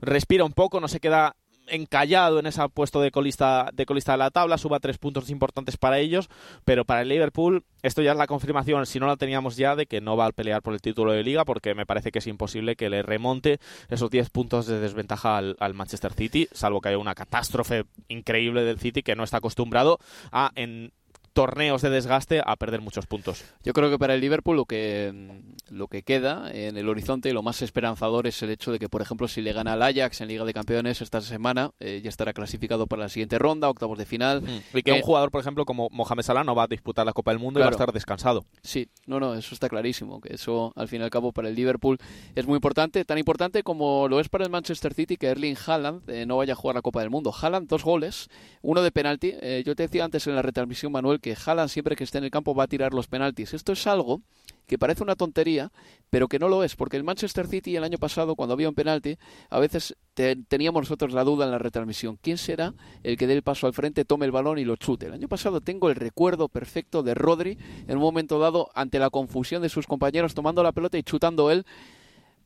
respira 0.00 0.44
un 0.44 0.52
poco, 0.52 0.80
no 0.80 0.88
se 0.88 1.00
queda 1.00 1.36
encallado 1.66 2.38
en 2.38 2.46
ese 2.46 2.60
puesto 2.68 3.00
de 3.00 3.10
colista, 3.10 3.70
de 3.72 3.86
colista 3.86 4.12
de 4.12 4.18
la 4.18 4.30
tabla, 4.30 4.58
suba 4.58 4.80
tres 4.80 4.98
puntos 4.98 5.30
importantes 5.30 5.76
para 5.76 5.98
ellos, 5.98 6.28
pero 6.64 6.84
para 6.84 7.02
el 7.02 7.08
Liverpool 7.08 7.64
esto 7.82 8.02
ya 8.02 8.12
es 8.12 8.18
la 8.18 8.26
confirmación, 8.26 8.86
si 8.86 9.00
no 9.00 9.06
la 9.06 9.16
teníamos 9.16 9.56
ya, 9.56 9.76
de 9.76 9.86
que 9.86 10.00
no 10.00 10.16
va 10.16 10.26
a 10.26 10.32
pelear 10.32 10.62
por 10.62 10.74
el 10.74 10.80
título 10.80 11.12
de 11.12 11.22
liga, 11.22 11.44
porque 11.44 11.74
me 11.74 11.86
parece 11.86 12.10
que 12.10 12.18
es 12.18 12.26
imposible 12.26 12.76
que 12.76 12.90
le 12.90 13.02
remonte 13.02 13.58
esos 13.88 14.10
10 14.10 14.30
puntos 14.30 14.66
de 14.66 14.80
desventaja 14.80 15.36
al, 15.36 15.56
al, 15.60 15.74
Manchester 15.74 16.12
City, 16.12 16.48
salvo 16.52 16.80
que 16.80 16.88
haya 16.88 16.98
una 16.98 17.14
catástrofe 17.14 17.84
increíble 18.08 18.62
del 18.62 18.78
City 18.78 19.02
que 19.02 19.16
no 19.16 19.24
está 19.24 19.38
acostumbrado 19.38 19.98
a 20.32 20.50
en 20.54 20.92
torneos 21.34 21.82
de 21.82 21.90
desgaste 21.90 22.40
a 22.44 22.56
perder 22.56 22.80
muchos 22.80 23.06
puntos. 23.06 23.44
Yo 23.62 23.72
creo 23.72 23.90
que 23.90 23.98
para 23.98 24.14
el 24.14 24.20
Liverpool 24.20 24.56
lo 24.56 24.64
que 24.64 25.42
lo 25.70 25.88
que 25.88 26.02
queda 26.02 26.50
en 26.52 26.76
el 26.76 26.88
horizonte 26.88 27.28
y 27.28 27.32
lo 27.32 27.42
más 27.42 27.60
esperanzador 27.62 28.26
es 28.26 28.42
el 28.42 28.50
hecho 28.50 28.70
de 28.72 28.78
que, 28.78 28.88
por 28.88 29.02
ejemplo, 29.02 29.28
si 29.28 29.40
le 29.40 29.52
gana 29.52 29.74
al 29.74 29.82
Ajax 29.82 30.20
en 30.20 30.28
Liga 30.28 30.44
de 30.44 30.54
Campeones 30.54 31.02
esta 31.02 31.20
semana, 31.20 31.72
eh, 31.80 32.00
ya 32.02 32.08
estará 32.08 32.32
clasificado 32.32 32.86
para 32.86 33.02
la 33.02 33.08
siguiente 33.08 33.38
ronda, 33.38 33.68
octavos 33.68 33.98
de 33.98 34.06
final. 34.06 34.42
Mm. 34.42 34.78
Y 34.78 34.82
que 34.82 34.92
eh, 34.92 34.94
un 34.94 35.02
jugador, 35.02 35.30
por 35.30 35.40
ejemplo, 35.40 35.64
como 35.64 35.88
Mohamed 35.90 36.22
Salah 36.22 36.44
no 36.44 36.54
va 36.54 36.64
a 36.64 36.66
disputar 36.66 37.04
la 37.04 37.12
Copa 37.12 37.32
del 37.32 37.40
Mundo 37.40 37.58
claro. 37.58 37.70
y 37.70 37.72
va 37.72 37.74
a 37.74 37.82
estar 37.82 37.92
descansado. 37.92 38.44
Sí, 38.62 38.88
no, 39.06 39.18
no, 39.18 39.34
eso 39.34 39.54
está 39.54 39.68
clarísimo, 39.68 40.20
que 40.20 40.34
eso 40.34 40.72
al 40.76 40.88
fin 40.88 41.00
y 41.00 41.04
al 41.04 41.10
cabo 41.10 41.32
para 41.32 41.48
el 41.48 41.54
Liverpool 41.54 41.98
es 42.34 42.46
muy 42.46 42.56
importante, 42.56 43.04
tan 43.04 43.18
importante 43.18 43.62
como 43.62 44.08
lo 44.08 44.20
es 44.20 44.28
para 44.28 44.44
el 44.44 44.50
Manchester 44.50 44.94
City 44.94 45.16
que 45.16 45.26
Erling 45.26 45.56
Haaland 45.66 46.08
eh, 46.08 46.26
no 46.26 46.36
vaya 46.36 46.52
a 46.52 46.56
jugar 46.56 46.76
la 46.76 46.82
Copa 46.82 47.00
del 47.00 47.10
Mundo. 47.10 47.32
Haaland 47.32 47.68
dos 47.68 47.82
goles, 47.82 48.28
uno 48.62 48.82
de 48.82 48.92
penalti. 48.92 49.32
Eh, 49.40 49.62
yo 49.66 49.74
te 49.74 49.84
decía 49.84 50.04
antes 50.04 50.26
en 50.26 50.34
la 50.36 50.42
retransmisión, 50.42 50.92
Manuel, 50.92 51.20
que 51.24 51.34
Haaland 51.34 51.70
siempre 51.70 51.96
que 51.96 52.04
esté 52.04 52.18
en 52.18 52.24
el 52.24 52.30
campo 52.30 52.54
va 52.54 52.64
a 52.64 52.66
tirar 52.66 52.92
los 52.92 53.06
penaltis. 53.06 53.54
Esto 53.54 53.72
es 53.72 53.86
algo 53.86 54.20
que 54.66 54.76
parece 54.76 55.02
una 55.02 55.16
tontería, 55.16 55.72
pero 56.10 56.28
que 56.28 56.38
no 56.38 56.48
lo 56.48 56.62
es, 56.62 56.76
porque 56.76 56.98
el 56.98 57.02
Manchester 57.02 57.46
City 57.46 57.76
el 57.76 57.84
año 57.84 57.96
pasado, 57.96 58.36
cuando 58.36 58.52
había 58.52 58.68
un 58.68 58.74
penalti, 58.74 59.16
a 59.48 59.58
veces 59.58 59.96
te, 60.12 60.36
teníamos 60.36 60.82
nosotros 60.82 61.14
la 61.14 61.24
duda 61.24 61.46
en 61.46 61.50
la 61.50 61.56
retransmisión. 61.56 62.18
¿Quién 62.20 62.36
será 62.36 62.74
el 63.02 63.16
que 63.16 63.26
dé 63.26 63.32
el 63.32 63.42
paso 63.42 63.66
al 63.66 63.72
frente, 63.72 64.04
tome 64.04 64.26
el 64.26 64.32
balón 64.32 64.58
y 64.58 64.66
lo 64.66 64.76
chute? 64.76 65.06
El 65.06 65.14
año 65.14 65.28
pasado 65.28 65.62
tengo 65.62 65.88
el 65.88 65.96
recuerdo 65.96 66.48
perfecto 66.48 67.02
de 67.02 67.14
Rodri 67.14 67.56
en 67.88 67.96
un 67.96 68.02
momento 68.02 68.38
dado, 68.38 68.68
ante 68.74 68.98
la 68.98 69.08
confusión 69.08 69.62
de 69.62 69.70
sus 69.70 69.86
compañeros, 69.86 70.34
tomando 70.34 70.62
la 70.62 70.72
pelota 70.72 70.98
y 70.98 71.04
chutando 71.04 71.50
él 71.50 71.64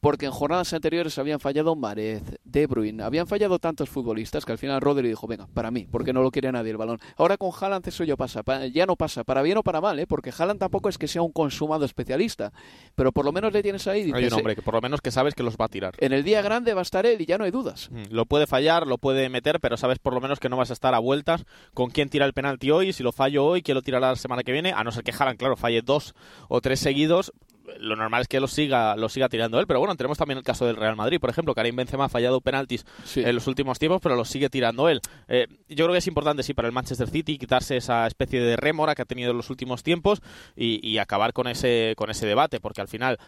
porque 0.00 0.26
en 0.26 0.32
jornadas 0.32 0.72
anteriores 0.72 1.18
habían 1.18 1.40
fallado 1.40 1.74
Marez, 1.76 2.22
De 2.44 2.66
Bruyne, 2.66 3.02
habían 3.02 3.26
fallado 3.26 3.58
tantos 3.58 3.88
futbolistas 3.88 4.44
que 4.44 4.52
al 4.52 4.58
final 4.58 4.80
Rodri 4.80 5.08
dijo, 5.08 5.26
venga, 5.26 5.46
para 5.52 5.70
mí, 5.70 5.86
porque 5.90 6.12
no 6.12 6.22
lo 6.22 6.30
quiere 6.30 6.52
nadie 6.52 6.70
el 6.70 6.76
balón. 6.76 6.98
Ahora 7.16 7.36
con 7.36 7.50
Haaland 7.58 7.86
eso 7.88 8.04
ya 8.04 8.16
pasa, 8.16 8.42
ya 8.66 8.86
no 8.86 8.96
pasa, 8.96 9.24
para 9.24 9.42
bien 9.42 9.58
o 9.58 9.62
para 9.62 9.80
mal, 9.80 9.98
¿eh? 9.98 10.06
porque 10.06 10.32
Haaland 10.36 10.60
tampoco 10.60 10.88
es 10.88 10.98
que 10.98 11.08
sea 11.08 11.22
un 11.22 11.32
consumado 11.32 11.84
especialista, 11.84 12.52
pero 12.94 13.12
por 13.12 13.24
lo 13.24 13.32
menos 13.32 13.52
le 13.52 13.62
tienes 13.62 13.86
ahí. 13.86 14.10
Hay 14.14 14.26
un 14.26 14.32
hombre 14.32 14.54
que 14.54 14.62
por 14.62 14.74
lo 14.74 14.80
menos 14.80 15.00
que 15.00 15.10
sabes 15.10 15.34
que 15.34 15.42
los 15.42 15.56
va 15.56 15.66
a 15.66 15.68
tirar. 15.68 15.94
En 15.98 16.12
el 16.12 16.24
día 16.24 16.42
grande 16.42 16.74
va 16.74 16.80
a 16.80 16.82
estar 16.82 17.06
él 17.06 17.20
y 17.20 17.26
ya 17.26 17.38
no 17.38 17.44
hay 17.44 17.50
dudas. 17.50 17.90
Lo 18.10 18.26
puede 18.26 18.46
fallar, 18.46 18.86
lo 18.86 18.98
puede 18.98 19.28
meter, 19.28 19.60
pero 19.60 19.76
sabes 19.76 19.98
por 19.98 20.14
lo 20.14 20.20
menos 20.20 20.40
que 20.40 20.48
no 20.48 20.56
vas 20.56 20.70
a 20.70 20.72
estar 20.72 20.94
a 20.94 20.98
vueltas 20.98 21.44
con 21.74 21.90
quién 21.90 22.08
tira 22.08 22.26
el 22.26 22.32
penalti 22.32 22.70
hoy, 22.70 22.92
si 22.92 23.02
lo 23.02 23.12
fallo 23.12 23.44
hoy, 23.44 23.62
quién 23.62 23.74
lo 23.74 23.82
tirará 23.82 24.10
la 24.10 24.16
semana 24.16 24.42
que 24.42 24.52
viene, 24.52 24.72
a 24.72 24.84
no 24.84 24.92
ser 24.92 25.04
que 25.04 25.12
Haaland, 25.12 25.38
claro, 25.38 25.56
falle 25.56 25.82
dos 25.82 26.14
o 26.48 26.60
tres 26.60 26.80
seguidos, 26.80 27.32
lo 27.78 27.96
normal 27.96 28.22
es 28.22 28.28
que 28.28 28.40
lo 28.40 28.48
siga, 28.48 28.96
lo 28.96 29.08
siga 29.08 29.28
tirando 29.28 29.60
él. 29.60 29.66
Pero 29.66 29.78
bueno, 29.80 29.94
tenemos 29.96 30.18
también 30.18 30.38
el 30.38 30.44
caso 30.44 30.66
del 30.66 30.76
Real 30.76 30.96
Madrid, 30.96 31.20
por 31.20 31.30
ejemplo. 31.30 31.54
Karim 31.54 31.76
Benzema 31.76 32.06
ha 32.06 32.08
fallado 32.08 32.40
penaltis 32.40 32.84
en 33.16 33.34
los 33.34 33.46
últimos 33.46 33.78
tiempos, 33.78 34.00
pero 34.02 34.16
lo 34.16 34.24
sigue 34.24 34.48
tirando 34.48 34.88
él. 34.88 35.00
Eh, 35.28 35.46
yo 35.68 35.84
creo 35.84 35.92
que 35.92 35.98
es 35.98 36.06
importante, 36.06 36.42
sí, 36.42 36.54
para 36.54 36.68
el 36.68 36.72
Manchester 36.72 37.08
City 37.08 37.38
quitarse 37.38 37.76
esa 37.76 38.06
especie 38.06 38.40
de 38.40 38.56
rémora 38.56 38.94
que 38.94 39.02
ha 39.02 39.06
tenido 39.06 39.30
en 39.30 39.36
los 39.36 39.50
últimos 39.50 39.82
tiempos 39.82 40.20
y, 40.56 40.86
y 40.86 40.98
acabar 40.98 41.32
con 41.32 41.46
ese, 41.46 41.94
con 41.96 42.10
ese 42.10 42.26
debate, 42.26 42.60
porque 42.60 42.80
al 42.80 42.88
final 42.88 43.18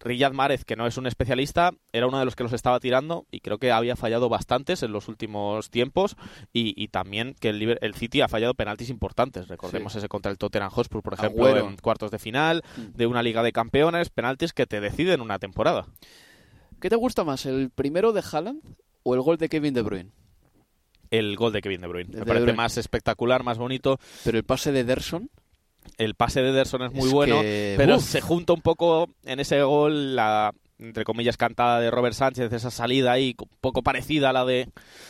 Riyad 0.00 0.32
Mahrez, 0.32 0.64
que 0.64 0.76
no 0.76 0.86
es 0.86 0.96
un 0.96 1.06
especialista, 1.06 1.72
era 1.92 2.06
uno 2.06 2.18
de 2.18 2.24
los 2.24 2.34
que 2.34 2.42
los 2.42 2.52
estaba 2.52 2.80
tirando 2.80 3.26
y 3.30 3.40
creo 3.40 3.58
que 3.58 3.70
había 3.70 3.96
fallado 3.96 4.28
bastantes 4.28 4.82
en 4.82 4.92
los 4.92 5.08
últimos 5.08 5.70
tiempos 5.70 6.16
y, 6.52 6.88
también 6.88 7.34
que 7.38 7.50
el, 7.50 7.78
el, 7.80 7.94
City 7.94 8.22
ha 8.22 8.28
fallado 8.28 8.54
penaltis 8.54 8.88
importantes. 8.88 9.48
Recordemos 9.48 9.94
ese 9.94 10.08
contra 10.08 10.32
el 10.32 10.38
Tottenham 10.38 10.70
Hotspur, 10.70 11.02
por 11.02 11.14
ejemplo, 11.14 11.56
en 11.56 11.76
cuartos 11.76 12.10
de 12.10 12.18
final 12.18 12.62
mm. 12.76 12.96
de 12.96 13.06
una 13.06 13.22
Liga 13.22 13.42
de 13.42 13.52
Campeones, 13.52 14.08
penaltis 14.08 14.52
que 14.52 14.66
te 14.66 14.80
deciden 14.80 15.20
una 15.20 15.38
temporada. 15.38 15.86
¿Qué 16.80 16.88
te 16.88 16.96
gusta 16.96 17.24
más, 17.24 17.44
el 17.44 17.70
primero 17.70 18.12
de 18.12 18.22
Haaland 18.32 18.62
o 19.02 19.14
el 19.14 19.20
gol 19.20 19.36
de 19.36 19.50
Kevin 19.50 19.74
De 19.74 19.82
Bruyne? 19.82 20.12
El 21.10 21.36
gol 21.36 21.52
de 21.52 21.60
Kevin 21.60 21.82
De 21.82 21.88
Bruyne. 21.88 22.18
Me 22.18 22.24
parece 22.24 22.52
más 22.54 22.78
espectacular, 22.78 23.42
más 23.42 23.58
bonito. 23.58 23.98
Pero 24.24 24.38
el 24.38 24.44
pase 24.44 24.72
de 24.72 24.84
Derson 24.84 25.28
el 25.98 26.14
pase 26.14 26.42
de 26.42 26.50
Ederson 26.50 26.82
es 26.82 26.92
muy 26.92 27.10
bueno, 27.10 27.40
pero 27.76 28.00
se 28.00 28.20
junta 28.20 28.52
un 28.52 28.62
poco 28.62 29.08
en 29.24 29.40
ese 29.40 29.62
gol 29.62 30.16
la 30.16 30.52
entre 30.80 31.04
comillas, 31.04 31.36
cantada 31.36 31.80
de 31.80 31.90
Robert 31.90 32.14
Sánchez, 32.14 32.52
esa 32.52 32.70
salida 32.70 33.12
ahí 33.12 33.36
poco 33.60 33.82
parecida 33.82 34.30
a 34.30 34.32
la 34.32 34.44
de, 34.44 34.68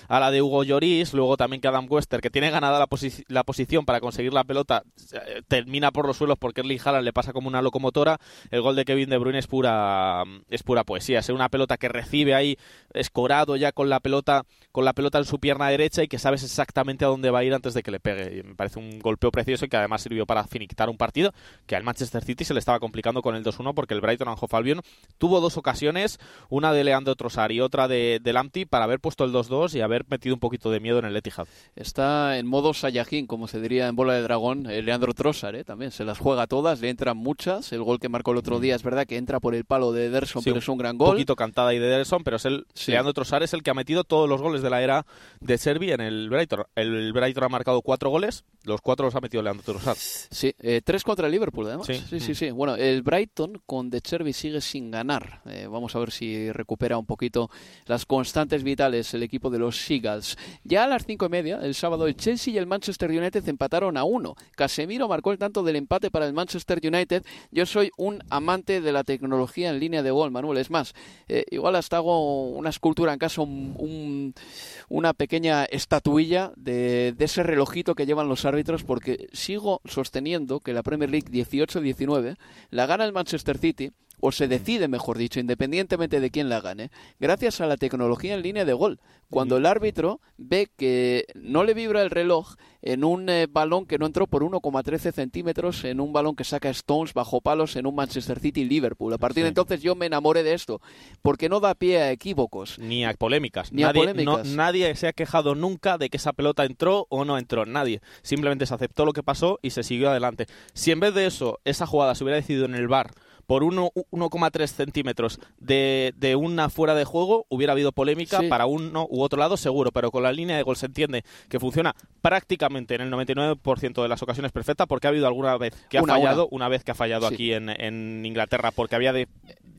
a 0.09 0.21
la 0.21 0.31
de 0.31 0.43
Hugo 0.43 0.65
Lloris, 0.65 1.15
luego 1.15 1.37
también 1.37 1.61
que 1.61 1.69
Adam 1.69 1.87
Wester, 1.89 2.21
que 2.21 2.31
tiene 2.31 2.51
ganada 2.51 2.79
la, 2.79 2.89
la 3.29 3.45
posición 3.45 3.85
para 3.85 4.01
conseguir 4.01 4.33
la 4.33 4.45
pelota, 4.45 4.83
eh, 5.13 5.43
termina 5.47 5.93
por 5.93 6.07
los 6.07 6.17
suelos 6.17 6.39
porque 6.39 6.61
Erling 6.61 6.81
Haaland 6.85 7.05
le 7.05 7.13
pasa 7.13 7.33
como 7.33 7.49
una 7.49 7.63
locomotora, 7.63 8.19
el 8.51 8.61
gol 8.61 8.77
de 8.77 8.85
Kevin 8.85 9.11
De 9.11 9.19
Bruyne 9.19 9.39
es 9.39 9.47
pura, 9.47 10.25
es 10.49 10.63
pura 10.63 10.85
poesía, 10.85 11.21
es 11.21 11.29
una 11.29 11.49
pelota 11.49 11.77
que 11.77 11.89
recibe 11.89 12.35
ahí 12.35 12.59
escorado 12.93 13.57
ya 13.57 13.73
con 13.73 13.89
la 13.89 14.01
pelota, 14.01 14.45
con 14.73 14.85
la 14.85 14.93
pelota 14.93 15.19
en 15.19 15.25
su 15.25 15.39
pierna 15.39 15.69
derecha 15.69 16.03
y 16.03 16.09
que 16.09 16.19
sabes 16.19 16.43
exactamente 16.43 17.05
a 17.05 17.09
dónde 17.09 17.31
va 17.31 17.41
a 17.41 17.45
ir 17.45 17.55
antes 17.55 17.75
de 17.75 17.83
que 17.83 17.91
le 17.91 18.01
pegue, 18.01 18.43
me 18.43 18.55
parece 18.55 18.79
un 18.79 18.99
golpeo 18.99 19.31
precioso 19.31 19.65
y 19.65 19.69
que 19.69 19.77
además 19.77 20.03
sirvió 20.03 20.27
para 20.27 20.45
finiquitar 20.45 20.91
un 20.91 20.97
partido 20.97 21.33
que 21.67 21.77
al 21.77 21.85
Manchester 21.85 22.25
City 22.25 22.45
se 22.45 22.55
le 22.55 22.61
estaba 22.61 22.81
complicando 22.81 23.23
con 23.23 23.37
el 23.37 23.45
2-1 23.45 23.75
porque 23.75 23.95
el 23.95 24.01
Brighton 24.01 24.29
Anjo 24.29 24.49
Albion 24.51 24.81
tuvo 25.19 25.41
dos 25.41 25.57
ocasiones, 25.61 26.19
una 26.49 26.73
de 26.73 26.85
Leandro 26.85 27.15
Trossard 27.15 27.53
y 27.53 27.61
otra 27.61 27.89
de, 27.89 28.21
de 28.23 28.33
Lamptey, 28.33 28.65
para 28.65 28.85
haber 28.85 29.01
puesto 29.01 29.25
el 29.25 29.33
2-2 29.33 29.75
y 29.77 29.81
haber 29.81 30.05
metido 30.09 30.35
un 30.35 30.41
poquito 30.41 30.71
de 30.71 30.81
miedo 30.81 30.99
en 30.99 31.05
el 31.05 31.17
Etihad. 31.17 31.47
Está 31.77 32.39
en 32.39 32.47
modo 32.47 32.75
Saiyajin, 32.75 33.27
como 33.27 33.49
se 33.49 33.61
diría 33.61 33.89
en 33.89 33.97
Bola 33.97 34.15
de 34.15 34.23
Dragón, 34.23 34.69
eh, 34.71 34.83
Leandro 34.83 35.15
Trossard, 35.15 35.55
eh, 35.55 35.65
también 35.65 35.91
se 35.91 36.05
las 36.05 36.19
juega 36.19 36.47
todas, 36.47 36.81
le 36.81 36.91
entran 36.91 37.17
muchas. 37.17 37.73
El 37.73 37.83
gol 37.83 37.99
que 37.99 38.09
marcó 38.09 38.33
el 38.33 38.39
otro 38.39 38.59
mm. 38.59 38.61
día 38.61 38.77
es 38.77 38.83
verdad 38.83 39.07
que 39.07 39.17
entra 39.17 39.41
por 39.41 39.55
el 39.55 39.65
palo 39.65 39.93
de 39.93 40.07
Ederson, 40.07 40.43
pero 40.43 40.59
es 40.59 40.69
un 40.69 40.79
gran 40.79 40.99
gol. 40.99 41.11
Un 41.11 41.15
poquito 41.15 41.37
cantada 41.37 41.75
y 41.75 41.79
de 41.79 41.87
Ederson, 41.87 42.25
pero 42.25 42.37
es 42.37 42.45
el 42.45 42.67
Leandro 42.87 43.13
Trossard 43.13 43.43
es 43.43 43.55
el 43.55 43.63
que 43.63 43.71
ha 43.71 43.75
metido 43.75 44.05
todos 44.05 44.29
los 44.29 44.41
goles 44.41 44.63
de 44.63 44.71
la 44.71 44.83
era 44.83 45.07
de 45.41 45.59
Servi 45.59 45.93
en 45.93 46.01
el 46.01 46.29
Brighton. 46.29 46.65
El 46.75 47.13
Brighton 47.13 47.45
ha 47.45 47.49
marcado 47.49 47.83
cuatro 47.83 48.11
goles, 48.11 48.45
los 48.65 48.81
cuatro 48.81 49.07
los 49.07 49.15
ha 49.15 49.21
metido 49.21 49.43
Leandro 49.43 49.65
Trossard. 49.65 49.97
Sí, 49.97 50.55
eh, 50.61 50.81
tres 50.85 51.05
contra 51.05 51.27
el 51.27 51.33
Liverpool, 51.33 51.67
además. 51.67 51.87
Sí, 51.87 52.03
sí, 52.09 52.21
sí. 52.21 52.35
sí. 52.35 52.51
Bueno, 52.51 52.77
el 52.77 53.03
Brighton 53.03 53.61
con 53.67 53.91
De 53.91 54.01
Servi 54.05 54.33
sigue 54.33 54.61
sin 54.61 54.91
ganar. 54.91 55.43
Vamos 55.71 55.95
a 55.95 55.99
ver 55.99 56.11
si 56.11 56.51
recupera 56.53 56.99
un 56.99 57.07
poquito 57.07 57.51
las 57.87 58.07
constantes 58.07 58.63
vitales 58.63 59.13
el 59.15 59.23
equipo 59.23 59.51
de 59.51 59.59
los 59.59 59.77
Seagulls. 59.77 60.37
Ya 60.65 60.85
a 60.85 60.89
las 60.89 61.05
cinco 61.05 61.27
y 61.27 61.29
media, 61.29 61.61
el 61.63 61.75
sábado, 61.75 62.07
el 62.07 62.17
Chelsea 62.17 62.55
y 62.55 62.59
el 62.59 62.67
Manchester 62.67 63.11
United 63.11 63.49
empataron 63.49 63.97
a 63.97 64.05
uno. 64.05 64.35
Casemiro 64.57 65.09
marcó 65.09 65.33
el 65.33 65.39
tanto 65.39 65.63
del 65.63 65.77
empate 65.77 66.11
para 66.11 66.27
el 66.27 66.33
Manchester 66.33 66.81
United. 66.83 67.25
Yo 67.51 67.67
soy 67.67 67.91
un 67.97 68.23
amante 68.31 68.81
de 68.81 68.93
la 68.93 69.05
tecnología 69.05 69.71
en 69.71 69.81
línea 69.81 70.03
de 70.03 70.11
gol, 70.11 70.31
Manuel. 70.31 70.59
Es 70.59 70.71
más, 70.71 70.95
eh, 71.29 71.45
igual 71.51 71.77
hasta 71.77 71.97
hago 71.97 72.51
una 72.51 72.71
escultura 72.71 73.13
en 73.13 73.19
casa, 73.19 73.43
una 73.43 75.13
pequeña 75.15 75.65
estatuilla 75.65 76.53
de, 76.57 77.15
de 77.17 77.25
ese 77.25 77.43
relojito 77.43 77.95
que 77.95 78.07
llevan 78.07 78.29
los 78.29 78.45
árbitros, 78.45 78.85
porque 78.85 79.29
sigo 79.33 79.81
sosteniendo 79.85 80.61
que 80.61 80.73
la 80.73 80.83
Premier 80.83 81.11
League 81.11 81.31
18-19 81.31 82.37
la 82.71 82.87
gana 82.87 83.05
el 83.05 83.13
Manchester 83.13 83.59
City 83.59 83.93
o 84.21 84.33
se 84.33 84.49
decide, 84.49 84.89
mejor 84.89 85.19
dicho, 85.19 85.41
independientemente 85.41 86.21
de 86.21 86.31
quién 86.31 86.49
la 86.49 86.61
gane, 86.61 86.91
gracias 87.19 87.61
a 87.61 87.67
la 87.67 87.77
tecnología 87.77 88.35
en 88.35 88.43
línea 88.43 88.65
de 88.65 88.73
gol. 88.73 89.01
Cuando 89.31 89.57
el 89.57 89.67
árbitro 89.67 90.21
ve 90.39 90.69
que 90.77 91.27
no 91.35 91.63
le 91.63 91.73
vibra 91.73 92.03
el 92.03 92.11
reloj 92.11 92.57
en 92.83 93.05
un 93.05 93.29
eh, 93.29 93.47
balón 93.49 93.87
que 93.87 93.97
no 93.97 94.07
entró 94.07 94.27
por 94.27 94.43
1,13 94.43 95.13
centímetros, 95.13 95.85
en 95.85 96.01
un 96.01 96.13
balón 96.13 96.35
que 96.35 96.43
saca 96.43 96.69
Stones 96.71 97.15
bajo 97.15 97.41
palos 97.41 97.77
en 97.77 97.87
un 97.87 97.95
Manchester 97.95 98.41
City 98.41 98.65
Liverpool. 98.65 99.13
A 99.13 99.19
partir 99.19 99.45
de 99.45 99.51
entonces 99.51 99.83
yo 99.83 99.95
me 99.95 100.07
enamoré 100.07 100.43
de 100.43 100.55
esto, 100.55 100.81
porque 101.23 101.49
no 101.49 101.61
da 101.61 101.77
pie 101.77 101.99
a 101.99 102.11
equívocos. 102.11 102.79
Ni 102.81 103.05
a 103.05 103.13
polémicas. 103.15 103.73
Ni 103.73 103.83
nadie, 103.83 104.03
a 104.03 104.07
polémicas. 104.07 104.49
nadie 104.49 104.95
se 104.97 105.07
ha 105.07 105.13
quejado 105.13 105.55
nunca 105.55 105.97
de 105.97 106.11
que 106.11 106.17
esa 106.17 106.33
pelota 106.33 106.65
entró 106.65 107.07
o 107.09 107.25
no 107.25 107.39
entró. 107.39 107.67
Nadie. 107.67 108.01
Simplemente 108.23 108.67
se 108.67 108.75
aceptó 108.75 109.05
lo 109.05 109.13
que 109.13 109.23
pasó 109.23 109.61
y 109.63 109.71
se 109.71 109.85
siguió 109.85 110.11
adelante. 110.11 110.47
Si 110.75 110.91
en 110.91 110.99
vez 110.99 111.15
de 111.15 111.27
eso, 111.27 111.61
esa 111.65 111.87
jugada 111.87 112.17
se 112.17 112.25
hubiera 112.25 112.37
decidido 112.37 112.65
en 112.65 112.75
el 112.75 112.89
bar 112.89 113.13
por 113.51 113.65
1,3 113.65 114.69
centímetros 114.69 115.41
de, 115.59 116.15
de, 116.17 116.37
una 116.37 116.71
fuera 116.71 116.95
de 116.95 117.05
juego, 117.05 117.47
hubiera 117.49 117.73
habido 117.73 117.91
polémica 117.91 118.43
para 118.49 118.67
uno 118.67 119.09
u 119.11 119.23
otro 119.23 119.41
lado, 119.41 119.57
seguro, 119.57 119.91
pero 119.91 120.13
con 120.13 120.23
la 120.23 120.31
línea 120.31 120.57
de 120.57 120.63
gol 120.63 120.77
se 120.77 120.87
entiende 120.87 121.25
que 121.49 121.59
funciona 121.59 121.97
prácticamente 122.23 122.95
en 122.95 123.01
el 123.01 123.11
99% 123.11 124.03
de 124.03 124.09
las 124.09 124.23
ocasiones 124.23 124.53
perfecta, 124.53 124.87
porque 124.87 125.09
ha 125.09 125.11
habido 125.11 125.27
alguna 125.27 125.59
vez 125.59 125.75
que 125.89 125.99
ha 125.99 126.05
fallado, 126.05 126.47
una. 126.53 126.69
vez 126.69 126.85
que 126.85 126.93
ha 126.93 126.95
fallado 126.95 127.27
aquí 127.27 127.53
en, 127.53 127.71
en, 127.71 128.25
Inglaterra, 128.25 128.71
porque 128.71 128.95
había 128.95 129.13
de, 129.13 129.27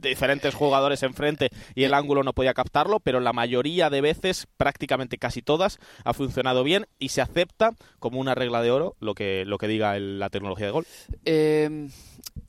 diferentes 0.02 0.54
jugadores 0.54 1.02
enfrente 1.04 1.48
y 1.74 1.86
el 1.86 1.94
ángulo 1.94 2.24
no 2.24 2.34
podía 2.34 2.54
captarlo, 2.54 3.00
pero 3.00 3.22
la 3.22 3.32
mayoría 3.32 3.90
de 3.90 4.02
veces, 4.02 4.50
prácticamente 4.58 5.18
casi 5.18 5.42
todas, 5.42 5.80
ha 6.04 6.14
funcionado 6.14 6.66
bien 6.66 6.88
y 7.00 7.08
se 7.08 7.22
acepta 7.22 7.72
como 8.00 8.20
una 8.20 8.36
regla 8.36 8.62
de 8.62 8.72
oro 8.72 8.98
lo 9.00 9.16
que, 9.16 9.46
lo 9.46 9.58
que 9.58 9.70
diga 9.70 9.98
la 9.98 10.30
tecnología 10.30 10.66
de 10.66 10.72
gol. 10.74 10.86
Eh 11.24 11.88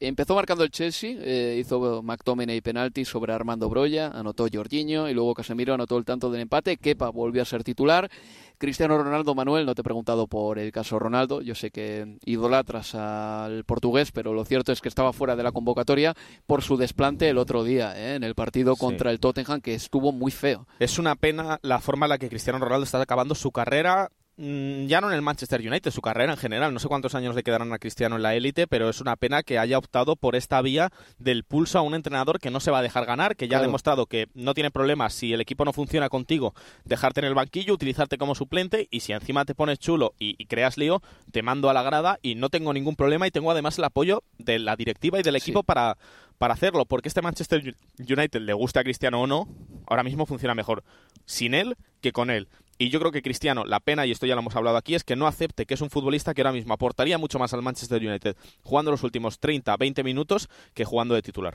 Empezó 0.01 0.35
marcando 0.35 0.65
el 0.65 0.71
Chelsea, 0.71 1.17
eh, 1.21 1.59
hizo 1.61 2.03
McTominay 2.03 2.61
penalti 2.61 3.05
sobre 3.05 3.33
Armando 3.33 3.69
Broya, 3.69 4.09
anotó 4.09 4.47
Jorginho 4.53 5.09
y 5.09 5.15
luego 5.15 5.33
Casemiro 5.35 5.75
anotó 5.75 5.97
el 5.97 6.05
tanto 6.05 6.31
del 6.31 6.41
empate. 6.41 6.77
Kepa 6.77 7.11
volvió 7.11 7.43
a 7.43 7.45
ser 7.45 7.63
titular. 7.63 8.11
Cristiano 8.59 8.97
Ronaldo 8.97 9.35
Manuel, 9.35 9.67
no 9.67 9.75
te 9.75 9.81
he 9.81 9.85
preguntado 9.85 10.27
por 10.27 10.59
el 10.59 10.71
caso 10.73 10.99
Ronaldo, 10.99 11.41
yo 11.41 11.55
sé 11.55 11.71
que 11.71 12.19
idolatras 12.25 12.95
al 12.95 13.65
portugués, 13.65 14.13
pero 14.13 14.33
lo 14.33 14.45
cierto 14.45 14.73
es 14.73 14.81
que 14.81 14.89
estaba 14.89 15.13
fuera 15.13 15.37
de 15.37 15.43
la 15.43 15.53
convocatoria 15.53 16.15
por 16.47 16.63
su 16.63 16.77
desplante 16.77 17.29
el 17.29 17.39
otro 17.39 17.65
día 17.65 17.97
eh, 17.97 18.15
en 18.15 18.23
el 18.25 18.35
partido 18.35 18.77
contra 18.77 19.11
el 19.11 19.21
Tottenham, 19.21 19.61
que 19.61 19.75
estuvo 19.75 20.13
muy 20.13 20.31
feo. 20.31 20.67
Es 20.79 20.99
una 20.99 21.17
pena 21.17 21.59
la 21.63 21.81
forma 21.81 22.07
en 22.07 22.11
la 22.11 22.19
que 22.19 22.29
Cristiano 22.29 22.59
Ronaldo 22.59 22.85
está 22.85 23.01
acabando 23.01 23.35
su 23.35 23.51
carrera 23.51 24.11
ya 24.37 25.01
no 25.01 25.09
en 25.09 25.15
el 25.15 25.23
Manchester 25.23 25.61
United, 25.61 25.91
su 25.91 26.01
carrera 26.01 26.33
en 26.33 26.39
general. 26.39 26.73
No 26.73 26.81
sé 26.81 26.89
cuántos 26.89 27.15
años 27.15 27.35
le 27.35 27.43
quedarán 27.43 27.73
a 27.73 27.79
Cristiano 27.79 28.17
en 28.17 28.23
la 28.23 28.35
élite, 28.35 28.67
pero 28.67 28.89
es 28.89 29.01
una 29.01 29.17
pena 29.17 29.43
que 29.43 29.59
haya 29.59 29.77
optado 29.77 30.17
por 30.17 30.37
esta 30.37 30.63
vía 30.63 30.91
del 31.19 31.45
pulso 31.45 31.79
a 31.79 31.83
un 31.83 31.95
entrenador 31.95 32.41
que 32.41 32.51
no 32.51 32.61
se 32.61 32.71
va 32.71 32.79
a 32.79 32.83
dejar 32.83 33.05
ganar, 33.05 33.37
que 33.37 33.49
ya 33.49 33.59
ha 33.59 33.63
demostrado 33.63 34.07
que 34.07 34.29
no 34.35 34.55
tiene 34.55 34.71
problemas 34.71 35.13
si 35.13 35.33
el 35.33 35.41
equipo 35.41 35.65
no 35.65 35.73
funciona 35.73 36.09
contigo, 36.09 36.55
dejarte 36.85 37.21
en 37.21 37.27
el 37.27 37.35
banquillo, 37.35 37.75
utilizarte 37.75 38.17
como 38.17 38.35
suplente 38.35 38.89
y 38.91 39.01
si 39.01 39.13
encima 39.13 39.45
te 39.45 39.55
pones 39.55 39.79
chulo 39.79 40.15
y, 40.19 40.45
creas 40.47 40.79
lío, 40.79 41.03
te 41.31 41.43
mando 41.43 41.69
a 41.69 41.75
la 41.75 41.83
grada 41.83 42.19
y 42.23 42.35
no 42.35 42.49
tengo 42.49 42.73
ningún 42.73 42.97
problema 42.97 43.27
y 43.27 43.31
tengo 43.31 43.51
además 43.51 43.79
el 43.79 43.85
apoyo 43.85 44.23
de 44.39 44.59
la 44.59 44.77
directiva 44.77 45.21
y 45.21 45.23
del 45.23 45.37
equipo 45.37 45.63
para, 45.63 45.99
para 46.39 46.55
hacerlo, 46.55 46.87
porque 46.87 47.09
este 47.09 47.23
Manchester 47.23 47.77
United, 47.99 48.41
le 48.41 48.53
gusta 48.55 48.81
a 48.81 48.85
Cristiano 48.85 49.21
o 49.21 49.27
no, 49.27 49.49
ahora 49.87 50.03
mismo 50.03 50.27
funciona 50.27 50.55
mejor 50.55 50.83
sin 51.27 51.55
él 51.55 51.77
que 52.01 52.13
con 52.13 52.31
él. 52.31 52.49
Y 52.83 52.91
yo 52.91 52.99
creo 52.99 53.13
que 53.13 53.23
Cristiano, 53.23 53.65
la 53.65 53.79
pena, 53.79 54.07
y 54.07 54.11
esto 54.11 54.27
ya 54.27 54.35
lo 54.35 54.41
hemos 54.41 54.57
hablado 54.57 54.77
aquí, 54.77 54.97
es 54.97 55.05
que 55.05 55.15
no 55.15 55.29
acepte 55.29 55.67
que 55.67 55.75
es 55.75 55.81
un 55.83 55.89
futbolista 55.89 56.35
que 56.35 56.41
ahora 56.41 56.51
mismo 56.51 56.75
aportaría 56.75 57.17
mucho 57.17 57.39
más 57.39 57.55
al 57.55 57.63
Manchester 57.63 58.05
United 58.05 58.35
jugando 58.65 58.91
los 58.91 59.05
últimos 59.05 59.39
30, 59.39 59.77
20 59.77 60.03
minutos 60.03 60.49
que 60.75 60.85
jugando 60.85 61.15
de 61.15 61.23
titular. 61.23 61.55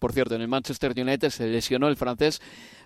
Por 0.00 0.12
cierto, 0.12 0.34
en 0.34 0.40
el 0.40 0.48
Manchester 0.48 0.94
United 0.96 1.30
se 1.30 1.46
lesionó 1.46 1.86
el 1.86 1.96
francés 1.96 2.42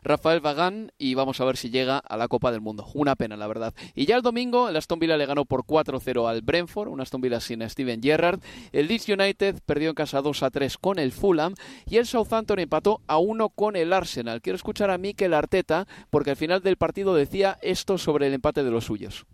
Rafael 0.07 0.41
Vagán 0.41 0.93
y 0.99 1.15
vamos 1.15 1.41
a 1.41 1.45
ver 1.45 1.57
si 1.57 1.71
llega 1.71 1.99
a 1.99 2.17
la 2.17 2.29
Copa 2.29 2.53
del 2.53 2.61
Mundo. 2.61 2.87
Una 2.95 3.17
pena, 3.17 3.37
la 3.37 3.49
verdad. 3.49 3.75
Y 3.95 4.07
ya 4.07 4.17
el 4.17 4.23
domingo, 4.23 4.69
el 4.69 4.77
Aston 4.77 5.01
Villa 5.01 5.17
le 5.17 5.27
ganó 5.27 5.45
por 5.45 5.65
4-0 5.65 6.29
al 6.29 6.43
Brentford, 6.43 6.89
un 6.89 7.01
Aston 7.01 7.21
Villa 7.21 7.41
sin 7.41 7.69
Steven 7.69 8.01
Gerrard. 8.01 8.41
El 8.71 8.87
Leeds 8.87 9.09
United 9.09 9.61
perdió 9.67 9.89
en 9.89 9.95
casa 9.97 10.23
2-3 10.23 10.77
con 10.81 11.01
el 11.01 11.11
Fulham 11.11 11.55
y 11.91 11.97
el 11.97 12.07
Southampton 12.07 12.61
empató 12.61 13.01
a 13.09 13.19
1 13.19 13.49
con 13.51 13.75
el 13.75 13.93
Arsenal. 13.93 14.41
Quiero 14.43 14.57
escuchar 14.57 14.91
a 14.91 14.99
Mikel 14.99 15.35
Arteta 15.35 15.89
porque 16.11 16.31
al 16.31 16.37
final 16.37 16.63
del 16.63 16.77
partido 16.77 17.15
decía 17.15 17.59
esto 17.61 17.99
sobre 17.99 18.29
el 18.29 18.35
empate 18.35 18.63
de 18.63 18.71
los 18.71 18.85
suyos. 18.85 19.27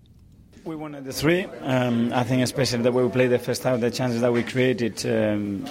We 0.64 0.76
wanted 0.76 1.04
the 1.04 1.12
three. 1.12 1.44
Um, 1.62 2.12
I 2.12 2.22
think 2.22 2.42
especially 2.42 2.82
the 2.82 2.92
way 2.92 3.02
we 3.02 3.10
played 3.10 3.30
the 3.30 3.38
first 3.40 3.64
half, 3.64 3.80
the 3.80 3.90
chances 3.90 4.20
that 4.20 4.32
we 4.32 4.44
created, 4.44 5.04
um, 5.06 5.68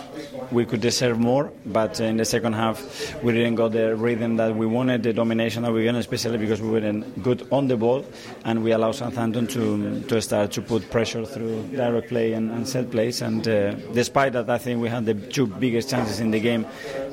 we 0.52 0.66
could 0.66 0.82
deserve 0.82 1.18
more. 1.18 1.50
But 1.66 2.02
in 2.02 2.18
the 2.18 2.26
second 2.26 2.54
half, 2.54 3.24
we 3.24 3.32
didn't 3.32 3.56
got 3.56 3.72
the 3.72 3.96
rhythm 3.96 4.36
that 4.36 4.54
we 4.54 4.66
wanted, 4.66 5.04
the 5.04 5.14
domination 5.14 5.64
that 5.64 5.72
we 5.72 5.86
wanted, 5.86 6.00
especially 6.00 6.38
because 6.38 6.62
we 6.62 6.70
weren't 6.70 7.24
good 7.24 7.48
on 7.54 7.68
the 7.70 7.78
ball, 7.78 8.06
and 8.44 8.66
we 8.66 8.74
allowed 8.74 8.96
Southampton 8.96 9.48
to 9.48 10.02
to 10.10 10.22
start 10.22 10.52
to 10.52 10.62
put 10.62 10.90
pressure 10.92 11.26
through 11.26 11.68
direct 11.68 12.10
play 12.10 12.34
and, 12.34 12.52
and 12.52 12.68
set 12.68 12.92
plays. 12.92 13.22
And 13.22 13.48
uh, 13.48 13.72
despite 13.94 14.34
that, 14.34 14.50
I 14.50 14.58
think 14.58 14.82
we 14.82 14.90
had 14.90 15.06
the 15.06 15.14
two 15.14 15.48
biggest 15.48 15.90
chances 15.90 16.20
in 16.20 16.32
the 16.32 16.42
game. 16.42 16.66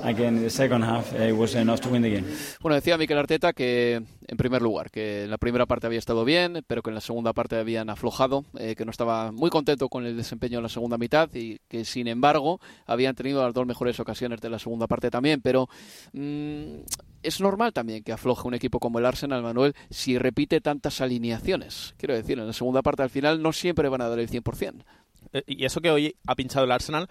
Again, 0.02 0.38
in 0.38 0.42
the 0.42 0.50
second 0.50 0.82
half, 0.82 1.12
it 1.14 1.32
was 1.36 1.54
enough 1.54 1.80
to 1.82 1.90
win 1.90 2.02
the 2.02 2.10
game. 2.10 2.26
Bueno, 2.60 2.74
decía 2.74 2.98
Mikel 2.98 3.18
Arteta 3.18 3.52
que, 3.52 4.02
en 4.28 4.36
primer 4.36 4.60
lugar, 4.60 4.90
que 4.90 5.24
en 5.24 5.30
la 5.30 5.38
primera 5.38 5.64
parte 5.64 5.86
había 5.86 5.98
estado 5.98 6.24
bien, 6.24 6.62
pero 6.66 6.82
que 6.82 6.90
en 6.90 6.94
la 6.94 7.00
segunda 7.00 7.32
parte 7.32 7.56
habían 7.56 7.88
aflojado, 7.88 8.44
eh, 8.58 8.74
que 8.76 8.84
no 8.84 8.90
estaba 8.90 9.32
muy 9.32 9.48
contento 9.48 9.88
con 9.88 10.04
el 10.04 10.16
desempeño 10.18 10.58
en 10.58 10.62
la 10.62 10.68
segunda 10.68 10.98
mitad 10.98 11.30
y 11.32 11.58
que, 11.68 11.86
sin 11.86 12.08
embargo, 12.08 12.60
habían 12.86 13.14
tenido 13.14 13.42
las 13.42 13.54
dos 13.54 13.66
mejores 13.66 13.98
ocasiones 14.00 14.42
de 14.42 14.50
la 14.50 14.58
segunda 14.58 14.86
parte 14.86 15.10
también. 15.10 15.40
Pero 15.40 15.70
mm, 16.12 16.80
es 17.22 17.40
normal 17.40 17.72
también 17.72 18.04
que 18.04 18.12
afloje 18.12 18.46
un 18.46 18.54
equipo 18.54 18.78
como 18.78 18.98
el 18.98 19.06
Arsenal, 19.06 19.42
Manuel, 19.42 19.74
si 19.88 20.18
repite 20.18 20.60
tantas 20.60 21.00
alineaciones. 21.00 21.94
Quiero 21.96 22.14
decir, 22.14 22.38
en 22.38 22.46
la 22.46 22.52
segunda 22.52 22.82
parte 22.82 23.02
al 23.02 23.10
final 23.10 23.42
no 23.42 23.54
siempre 23.54 23.88
van 23.88 24.02
a 24.02 24.08
dar 24.08 24.18
el 24.18 24.28
100%. 24.28 24.84
Eh, 25.32 25.42
y 25.46 25.64
eso 25.64 25.80
que 25.80 25.90
hoy 25.90 26.16
ha 26.26 26.34
pinchado 26.34 26.64
el 26.64 26.72
Arsenal, 26.72 27.08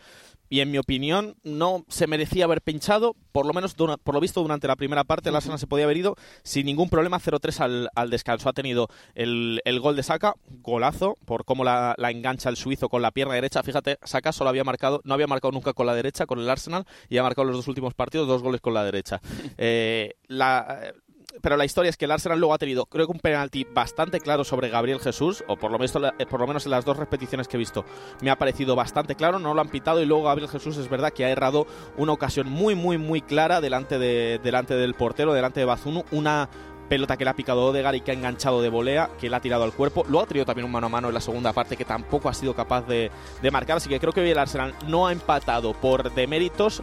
y 0.49 0.61
en 0.61 0.71
mi 0.71 0.77
opinión 0.77 1.35
no 1.43 1.85
se 1.89 2.07
merecía 2.07 2.45
haber 2.45 2.61
pinchado, 2.61 3.15
por 3.31 3.45
lo 3.45 3.53
menos 3.53 3.75
por 3.75 4.13
lo 4.13 4.19
visto 4.19 4.41
durante 4.41 4.67
la 4.67 4.75
primera 4.75 5.03
parte 5.03 5.29
el 5.29 5.35
Arsenal 5.35 5.59
se 5.59 5.67
podía 5.67 5.85
haber 5.85 5.97
ido 5.97 6.15
sin 6.43 6.65
ningún 6.65 6.89
problema 6.89 7.19
0-3 7.19 7.59
al, 7.59 7.89
al, 7.95 8.09
descanso. 8.09 8.49
Ha 8.49 8.53
tenido 8.53 8.87
el, 9.13 9.61
el, 9.65 9.79
gol 9.79 9.95
de 9.95 10.03
Saka, 10.03 10.35
golazo, 10.61 11.17
por 11.25 11.45
cómo 11.45 11.63
la, 11.63 11.95
la, 11.97 12.11
engancha 12.11 12.49
el 12.49 12.55
suizo 12.55 12.89
con 12.89 13.01
la 13.01 13.11
pierna 13.11 13.33
derecha. 13.33 13.63
Fíjate, 13.63 13.97
Saka 14.03 14.31
solo 14.31 14.49
había 14.49 14.63
marcado, 14.63 15.01
no 15.03 15.13
había 15.13 15.27
marcado 15.27 15.51
nunca 15.51 15.73
con 15.73 15.85
la 15.85 15.95
derecha 15.95 16.25
con 16.25 16.39
el 16.39 16.49
Arsenal 16.49 16.85
y 17.09 17.17
ha 17.17 17.23
marcado 17.23 17.47
los 17.47 17.57
dos 17.57 17.67
últimos 17.67 17.93
partidos 17.93 18.27
dos 18.27 18.41
goles 18.41 18.61
con 18.61 18.73
la 18.73 18.83
derecha. 18.83 19.21
Eh, 19.59 20.15
la, 20.27 20.93
pero 21.41 21.57
la 21.57 21.65
historia 21.65 21.89
es 21.89 21.97
que 21.97 22.05
el 22.05 22.11
Arsenal 22.11 22.39
luego 22.39 22.53
ha 22.53 22.57
tenido, 22.57 22.85
creo 22.85 23.05
que 23.05 23.13
un 23.13 23.19
penalti 23.19 23.65
bastante 23.65 24.19
claro 24.19 24.43
sobre 24.43 24.69
Gabriel 24.69 24.99
Jesús, 24.99 25.43
o 25.47 25.57
por 25.57 25.71
lo, 25.71 25.79
menos, 25.79 25.95
eh, 26.19 26.25
por 26.25 26.39
lo 26.39 26.47
menos 26.47 26.65
en 26.65 26.71
las 26.71 26.85
dos 26.85 26.97
repeticiones 26.97 27.47
que 27.47 27.57
he 27.57 27.59
visto, 27.59 27.85
me 28.21 28.29
ha 28.29 28.37
parecido 28.37 28.75
bastante 28.75 29.15
claro, 29.15 29.39
no 29.39 29.53
lo 29.53 29.61
han 29.61 29.69
pitado 29.69 30.01
y 30.01 30.05
luego 30.05 30.23
Gabriel 30.23 30.49
Jesús 30.49 30.77
es 30.77 30.89
verdad 30.89 31.11
que 31.11 31.25
ha 31.25 31.29
errado 31.29 31.67
una 31.97 32.13
ocasión 32.13 32.49
muy, 32.49 32.75
muy, 32.75 32.97
muy 32.97 33.21
clara 33.21 33.61
delante, 33.61 33.99
de, 33.99 34.39
delante 34.43 34.75
del 34.75 34.93
portero, 34.93 35.33
delante 35.33 35.59
de 35.59 35.65
Bazunu, 35.65 36.03
una 36.11 36.49
pelota 36.87 37.17
que 37.17 37.25
le 37.25 37.29
ha 37.29 37.35
picado 37.35 37.65
Odegar 37.65 37.95
y 37.95 38.01
que 38.01 38.11
ha 38.11 38.13
enganchado 38.13 38.61
de 38.61 38.69
volea, 38.69 39.09
que 39.19 39.29
le 39.29 39.35
ha 39.35 39.41
tirado 39.41 39.63
al 39.63 39.73
cuerpo. 39.73 40.05
Lo 40.09 40.21
ha 40.21 40.25
tenido 40.25 40.45
también 40.45 40.65
un 40.65 40.71
mano 40.71 40.87
a 40.87 40.89
mano 40.89 41.09
en 41.09 41.13
la 41.13 41.21
segunda 41.21 41.53
parte 41.53 41.75
que 41.75 41.85
tampoco 41.85 42.29
ha 42.29 42.33
sido 42.33 42.53
capaz 42.53 42.87
de, 42.87 43.11
de 43.41 43.51
marcar. 43.51 43.77
Así 43.77 43.89
que 43.89 43.99
creo 43.99 44.13
que 44.13 44.21
hoy 44.21 44.29
el 44.29 44.39
Arsenal 44.39 44.73
no 44.87 45.07
ha 45.07 45.11
empatado 45.11 45.73
por 45.73 46.13
deméritos, 46.13 46.81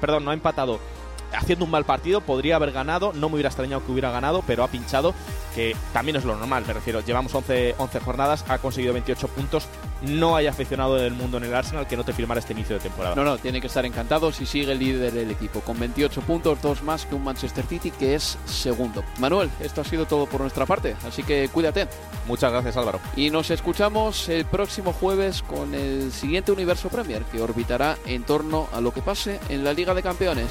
perdón, 0.00 0.24
no 0.24 0.32
ha 0.32 0.34
empatado 0.34 0.80
haciendo 1.36 1.64
un 1.64 1.70
mal 1.70 1.84
partido, 1.84 2.20
podría 2.20 2.56
haber 2.56 2.72
ganado, 2.72 3.12
no 3.14 3.28
me 3.28 3.34
hubiera 3.34 3.48
extrañado 3.48 3.84
que 3.84 3.92
hubiera 3.92 4.10
ganado, 4.10 4.42
pero 4.46 4.64
ha 4.64 4.68
pinchado, 4.68 5.14
que 5.54 5.76
también 5.92 6.16
es 6.16 6.24
lo 6.24 6.36
normal, 6.36 6.64
me 6.66 6.72
refiero, 6.72 7.00
llevamos 7.00 7.34
11, 7.34 7.76
11 7.78 8.00
jornadas, 8.00 8.44
ha 8.48 8.58
conseguido 8.58 8.92
28 8.92 9.28
puntos, 9.28 9.68
no 10.02 10.36
hay 10.36 10.46
aficionado 10.46 10.96
del 10.96 11.14
mundo 11.14 11.38
en 11.38 11.44
el 11.44 11.54
Arsenal 11.54 11.86
que 11.86 11.96
no 11.96 12.04
te 12.04 12.12
firmara 12.12 12.40
este 12.40 12.52
inicio 12.52 12.76
de 12.76 12.80
temporada. 12.80 13.14
No, 13.14 13.24
no, 13.24 13.38
tiene 13.38 13.60
que 13.60 13.66
estar 13.66 13.84
encantado 13.84 14.32
si 14.32 14.46
sigue 14.46 14.72
el 14.72 14.78
líder 14.78 15.12
del 15.12 15.30
equipo, 15.30 15.60
con 15.60 15.78
28 15.78 16.20
puntos, 16.22 16.60
dos 16.62 16.82
más 16.82 17.06
que 17.06 17.14
un 17.14 17.24
Manchester 17.24 17.64
City 17.66 17.90
que 17.90 18.14
es 18.14 18.38
segundo. 18.44 19.04
Manuel, 19.18 19.50
esto 19.60 19.80
ha 19.80 19.84
sido 19.84 20.06
todo 20.06 20.26
por 20.26 20.40
nuestra 20.40 20.66
parte, 20.66 20.96
así 21.06 21.22
que 21.22 21.48
cuídate. 21.48 21.88
Muchas 22.26 22.52
gracias 22.52 22.76
Álvaro. 22.76 23.00
Y 23.16 23.30
nos 23.30 23.50
escuchamos 23.50 24.28
el 24.28 24.44
próximo 24.44 24.92
jueves 24.92 25.42
con 25.42 25.74
el 25.74 26.12
siguiente 26.12 26.52
Universo 26.52 26.88
Premier 26.88 27.22
que 27.24 27.40
orbitará 27.40 27.96
en 28.06 28.24
torno 28.24 28.68
a 28.72 28.80
lo 28.80 28.92
que 28.92 29.02
pase 29.02 29.40
en 29.48 29.64
la 29.64 29.72
Liga 29.72 29.94
de 29.94 30.02
Campeones. 30.02 30.50